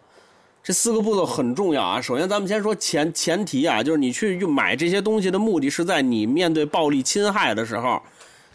[0.63, 2.01] 这四个步骤很重要啊。
[2.01, 8.01] 首先咱们先说前前提啊，就是你去买这些东西的目的是在你面对暴力侵害的时候，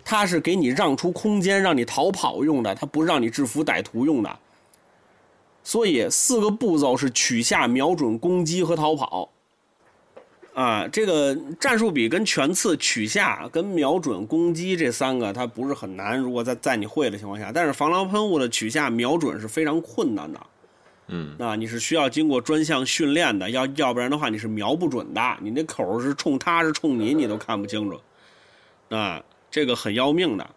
[0.02, 4.38] 它是给你让出空间让你逃跑用的，它不是让你制服歹徒用的。
[5.62, 9.28] 所以四个步骤是取下、瞄准、攻击和逃跑。
[10.54, 16.16] 啊，这个战术比跟拳刺、取下、跟瞄准、攻击这三个，它不是很难。
[16.16, 20.40] 如果在在你会的情况下，但是防狼喷雾的取下、瞄准是非常困难的。
[21.08, 25.36] 嗯，啊，你是需要经过专项训练的，要要不然的话你是瞄不准的。
[25.40, 28.00] 你那口是冲他是冲你，你都看不清楚。
[28.90, 29.20] 啊，
[29.50, 30.48] 这个很要命的。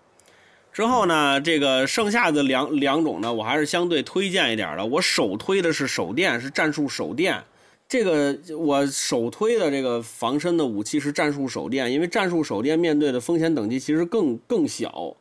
[0.72, 4.86] 之后呢，这个剩下的两两种呢，我还是相对推荐一点的。
[4.86, 7.44] 我首推的是手电，是战术手电。
[7.90, 15.16] 这个我首推的这个防身的武器是战术手电，因为战术手电面对的风险等级其实更更小，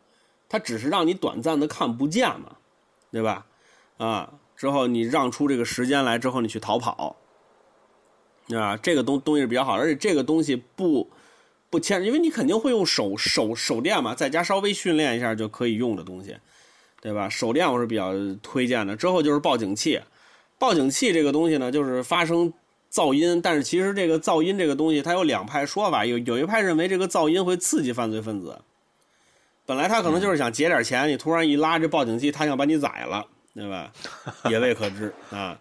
[0.49, 2.57] 它只是让你短暂的看不见嘛，
[3.13, 3.47] 对吧？
[3.99, 7.15] 啊，之后你让出这个时间来之后，你去逃跑，
[8.53, 11.09] 啊，这个东东西是比较好，而且这个东西不
[11.71, 16.37] 不牵，因为你肯定会用手手手电嘛，在家稍微训练一下就可以用的东西，
[17.01, 17.29] 对吧？
[17.29, 18.13] 手电我是比较
[18.43, 18.97] 推荐的。
[18.97, 20.01] 之后就是报警器。
[20.59, 22.53] 报警器这个东西呢，就是发生
[22.93, 28.59] 噪音，但是其实这个噪音这个东西，它有两派说法，有有一派认为这个噪音会刺激犯罪分子，
[29.67, 33.93] 本来他可能就是想劫点钱，你突然一拉这报警器，他想把你宰了，对吧？
[34.49, 35.59] 也未可知啊，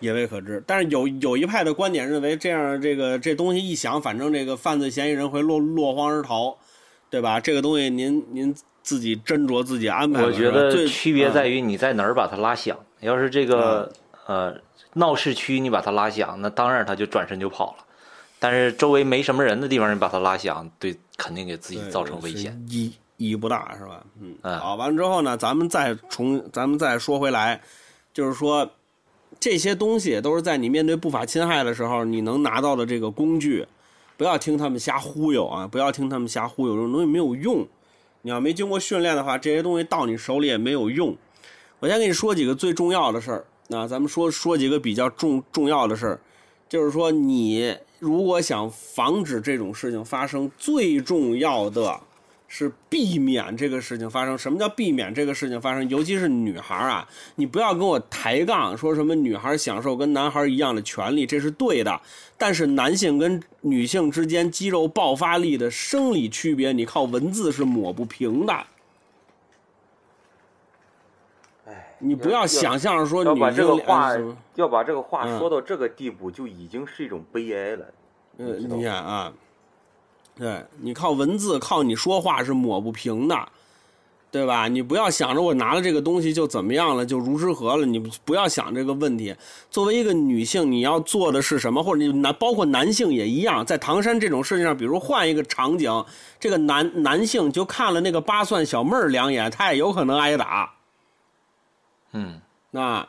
[0.00, 0.62] 也未可知。
[0.66, 6.56] 但是有有一派的观点认为，这样这个这东西一响，反正这个犯罪嫌疑人会落落荒而逃，
[7.10, 7.38] 对吧？
[7.40, 10.22] 这个东西您您自己斟酌自己安排。
[10.22, 12.78] 我觉得区别在嗯于你在哪儿把它拉响。
[13.00, 13.92] 要是这个
[14.28, 14.54] 呃
[14.92, 17.84] 闹市区你把它拉响，那当然他就转身就跑了。
[18.38, 22.56] 但是周围没什么人的地方，你把它拉响，对，肯定给自己造成危险。
[22.68, 24.04] 意意义不大是吧？
[24.20, 27.60] 嗯，嗯好，完了之后呢，咱们再重，咱们再说回来，
[28.14, 28.70] 就是说
[29.40, 33.66] 这些东西都是在你面对不法侵害的时候，你能拿到的这个工具，
[34.16, 35.66] 不要听他们瞎忽悠啊！
[35.66, 37.66] 不要听他们瞎忽悠，这种东西没有用。
[38.22, 41.16] 你要没经过训练的话，这些东西到你手里也没有用。
[41.80, 46.20] 我先跟你说几个最重要的事儿，那咱们说说几个比较重重要的事儿，
[46.68, 52.00] 就是说你如果想防止这种事情发生，最重要的
[52.46, 54.38] 是避免这个事情发生。
[54.38, 55.86] 什么叫避免这个事情发生？
[55.90, 62.00] 尤其是女孩啊，你不要跟我抬杠，说什么女孩享受跟男孩一样的权利，这是对的。
[62.38, 68.52] 但是男性跟女性之间肌肉爆发力的生理区别，你靠文字是抹不平的。
[71.66, 74.12] 哎，你不要想象说女要把这个话
[74.54, 77.84] 要把这个话嗯说到这个地步，就已经是一种悲哀了。
[78.38, 79.32] 呃，你知道你看啊，
[80.36, 83.36] 对你靠文字靠你说话是抹不平的，
[84.30, 84.68] 对吧？
[84.68, 89.34] 你不要想着我拿了这个东西就怎么样了，就如之何了，你不要想这个问题。
[89.70, 91.82] 作为一个女性，你要做的是什么？
[91.82, 96.04] 或者你男，包括男性也一样，在唐山这种事情上，比如换一个场景，
[96.38, 100.72] 这个男男性就看了那个八蒜小妹儿两眼，他也有可能挨打。
[102.12, 102.40] 嗯，
[102.70, 103.06] 那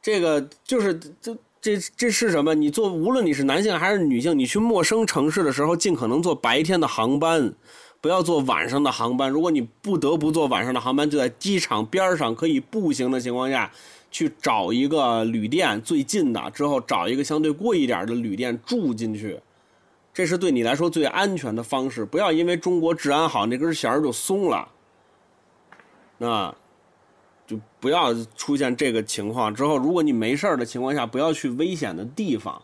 [0.00, 2.54] 这个就是这这这是什么？
[2.54, 7.52] 你做无论你是男性还是女性，你去陌生城市的时候，尽可能坐白天的航班，
[8.00, 9.28] 不要坐晚上的航班。
[9.28, 13.70] 如果你不得不坐晚上的航班，就在机场边上可以步行的情况下，
[14.10, 19.38] 去找一个旅店最近的，之后找一个相对贵一点的旅店住进去。
[20.14, 22.04] 这是对你来说最安全的方式。
[22.04, 24.68] 不要因为中国治安好，那根弦儿就松了。
[26.16, 26.54] 那，
[27.48, 29.52] 就不要出现这个情况。
[29.52, 32.62] 之后，如果你没事儿的情况下，不要去危险的地方。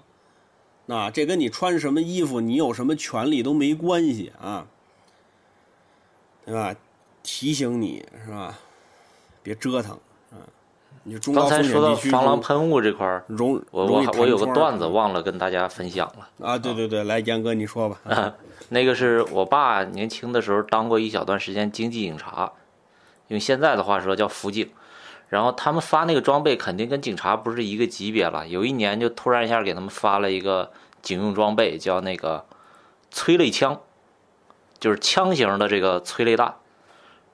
[0.86, 4.66] 那这跟你穿什么衣服、你有什么权利都没关系啊，
[6.44, 6.77] 对吧？
[7.23, 8.59] 提醒你是吧？
[9.43, 9.93] 别折腾
[10.31, 10.36] 啊！
[11.05, 16.47] 你中高刚才说到风险地区防狼喷雾这块儿，容我我我有个段子忘了跟大家分享了。
[16.47, 16.59] 啊！
[16.59, 18.35] 对对对，来严哥你说吧。
[18.69, 22.52] 那个是我爸年轻的时候当过一小段时间经济警察，
[23.28, 24.70] 用现在的话说叫辅警。
[25.28, 28.46] 然后他们发那个装备肯定跟警察不是一个级别了。
[28.46, 30.70] 有一年就突然一下给他们发了一个
[31.02, 32.44] 警用装备，叫那个
[33.10, 33.80] 催泪枪，
[34.78, 36.55] 就是枪型的这个催泪弹，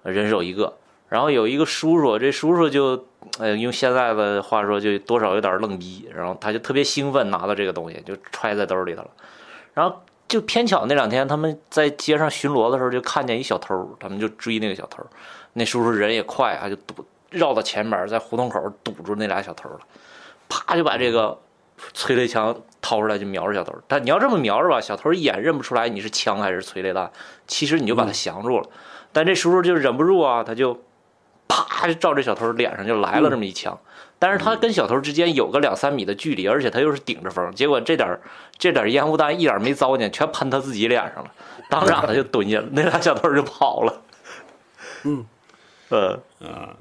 [0.03, 0.79] 人手一个。
[1.09, 3.07] 然后有一个叔叔，这叔叔就
[3.39, 9.11] 呃用现在的话说就多少有点愣逼，然后他就特别兴奋拿到这个东西就揣在兜里头了，
[9.75, 10.01] 然后。
[10.31, 15.05] 就偏巧那两天他们在街上巡逻的时候，就看见一小偷，他们就追那个小偷。
[15.53, 19.79] 那叔叔人也快啊，就堵绕到前面，在胡同口堵住那俩小偷了，
[20.49, 21.39] 啪就把这个
[21.93, 23.73] 催泪枪掏出来就瞄着小偷。
[23.89, 27.11] 但你要这么瞄着吧，小偷一眼认不出来你是枪还是催泪弹，
[27.47, 28.69] 其实你就把他降住了。
[29.13, 30.81] 但这叔叔就忍不住啊，他就
[31.49, 33.79] 啪就照这小偷脸上就来了这么一枪。
[34.21, 38.21] 但是他跟小偷之间有个两三米的距离，而且他又是顶着风，结果这点
[38.59, 41.31] 这点烟雾弹一点没糟践，全喷他自己脸上了，
[41.71, 44.03] 当场他就蹲下了，那俩小偷就跑了。
[45.05, 45.25] 嗯，
[45.91, 46.77] 呃 啊，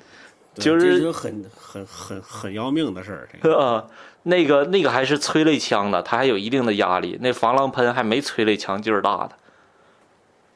[0.56, 3.30] 就是就很很很很要命的事儿。
[3.32, 3.90] 这个呃，
[4.24, 9.36] 那个那个还是催泪枪的，它还有一定的压力，那防狼喷还没催泪枪劲儿大的，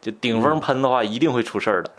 [0.02, 1.92] 就顶风喷的话一定会出事儿的。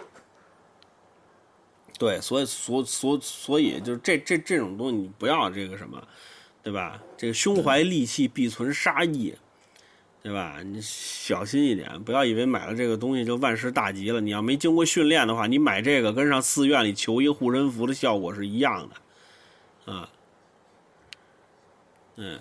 [1.96, 6.02] 对，所以所所所以就是这这这种东西，你不要这个什么，
[6.62, 7.00] 对吧？
[7.16, 9.34] 这个胸怀戾气必存杀意，
[10.24, 10.56] 对吧？
[10.64, 14.22] 你小心一点，不要以为买了这个东西就万事大吉了。
[14.22, 20.08] 你要没经过训练的话，你买这个跟上寺院里求一护身符的效果是一样的，啊，
[22.16, 22.38] 嗯，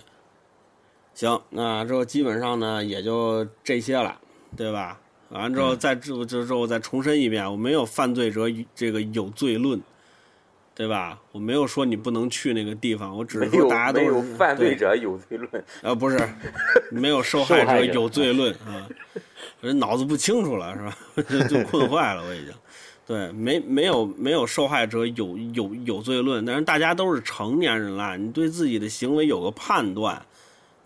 [1.12, 4.18] 行，那之后基本上呢也就这些了，
[4.56, 4.98] 对吧？
[5.28, 9.78] 完之后再之之后再重申一遍，我没有犯罪者这个有罪论，
[10.74, 11.20] 对吧？
[11.32, 16.18] 我没有说你不能去那个地方，我只是说大家都没有是犯罪者有罪论，啊，不是，
[16.90, 18.88] 没有受害者者有罪论啊，
[19.60, 20.98] 人脑子不清楚了是吧？
[21.28, 22.52] 就就困 坏了，我已经。
[23.06, 30.20] 对，没没有没有受害者有有有罪论，但是大家都是成年人了，你对自己的行为有个判断。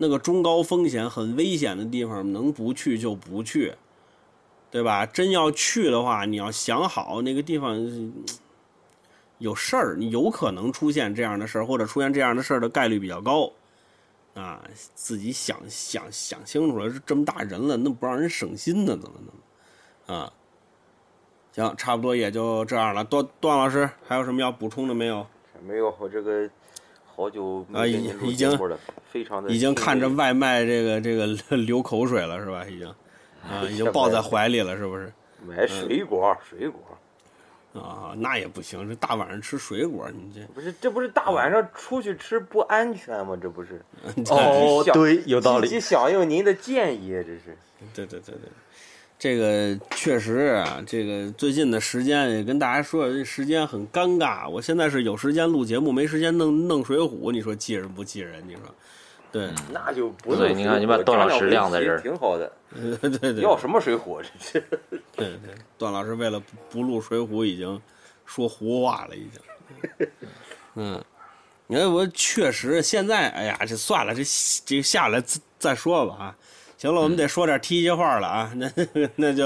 [0.01, 3.73] 那个中高风险、很危险的地方，能不去就不去，
[4.71, 5.05] 对吧？
[5.05, 8.13] 真要去的话，你要想好那个地方嗯
[9.39, 13.51] 有事儿，你有可能出现这样的事儿，或者出现这样的事儿的概率比较高。
[14.35, 14.63] 啊，
[14.95, 18.95] 自己想想想清楚了，这么大人了，那不让人省心呢？
[18.95, 20.21] 怎么怎么？
[20.21, 20.31] 啊，
[21.51, 23.03] 行，差不多也就这样了。
[23.03, 25.25] 段段老师还有什么要补充的没有？
[25.67, 26.49] 没有我这个
[27.05, 28.57] 好久啊已没跟您录已经
[29.09, 32.63] 非常的已经看着外卖这个这个 流口水了是吧？
[32.65, 32.87] 已经
[33.43, 35.11] 啊，已经 抱在怀里了是不是？
[35.45, 36.88] 买水果水果，
[37.73, 43.37] 啊，那也不行，这大晚上吃水果，你这不是这不是大晚上出去吃不安全吗？
[43.39, 43.81] 这不是
[44.29, 47.57] 哦对有道理积极响应您的建议，这是
[47.93, 48.49] 对对对对，
[49.19, 54.49] 这个确实啊，这个最近的时间也跟大家说，这时间很尴尬。
[54.49, 58.43] 我现在是有时间录节目，没时间弄弄水浒，你说气人不气人？
[58.47, 58.63] 你说，
[59.31, 62.51] 对，那就不对你看你把段老师晾在这儿挺好的。
[62.73, 64.21] 对对对，要什么水浒？
[64.21, 64.65] 这是
[65.15, 67.81] 对对，段老师为了不不录水浒，已经
[68.25, 70.07] 说胡话了，已经。
[70.75, 71.03] 嗯，
[71.67, 74.23] 你看我确实现在，哎呀，这算了，这
[74.65, 76.35] 这下来再再说吧啊。
[76.79, 78.71] 行了，我们得说点题外话了啊，那
[79.17, 79.45] 那就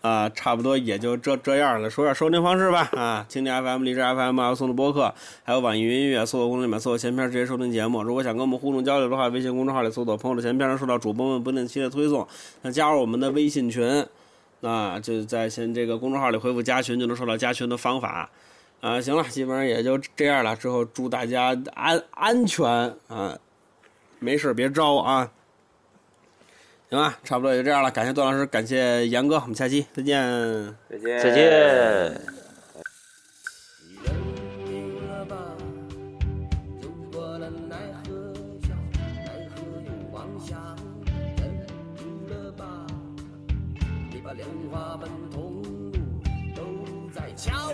[0.00, 1.88] 啊，差不多也就这这样了。
[1.88, 5.14] 说点收听方式吧啊，蜻蜓 FM、荔枝 FM、阿松的播客，
[5.44, 8.02] 还有网易云音乐，搜索公众里面搜索前片直接收听节目。
[8.02, 12.26] 如果想跟我们互动交流的话，微信公众号里搜索“朋友的前片”，能收到主播们不定期的推送。
[12.62, 14.04] 那加入我们的微信群。
[14.58, 18.28] 那，就在先这个公众号里回复加群，就能收到加群的方法。
[18.80, 20.56] 啊，行了，基本上也就这样了。
[20.56, 22.68] 之后祝大家安安全
[23.06, 23.38] 啊，
[24.18, 25.30] 没事别招啊。
[26.92, 27.90] 行吧，差不多也就这样了。
[27.90, 30.22] 感谢段老师，感谢杨哥，我们下期再见。
[30.90, 31.50] 再见再见。
[34.04, 34.12] 认
[34.66, 35.56] 定了吧，
[36.82, 38.34] 走过了奈何
[47.34, 47.72] 桥，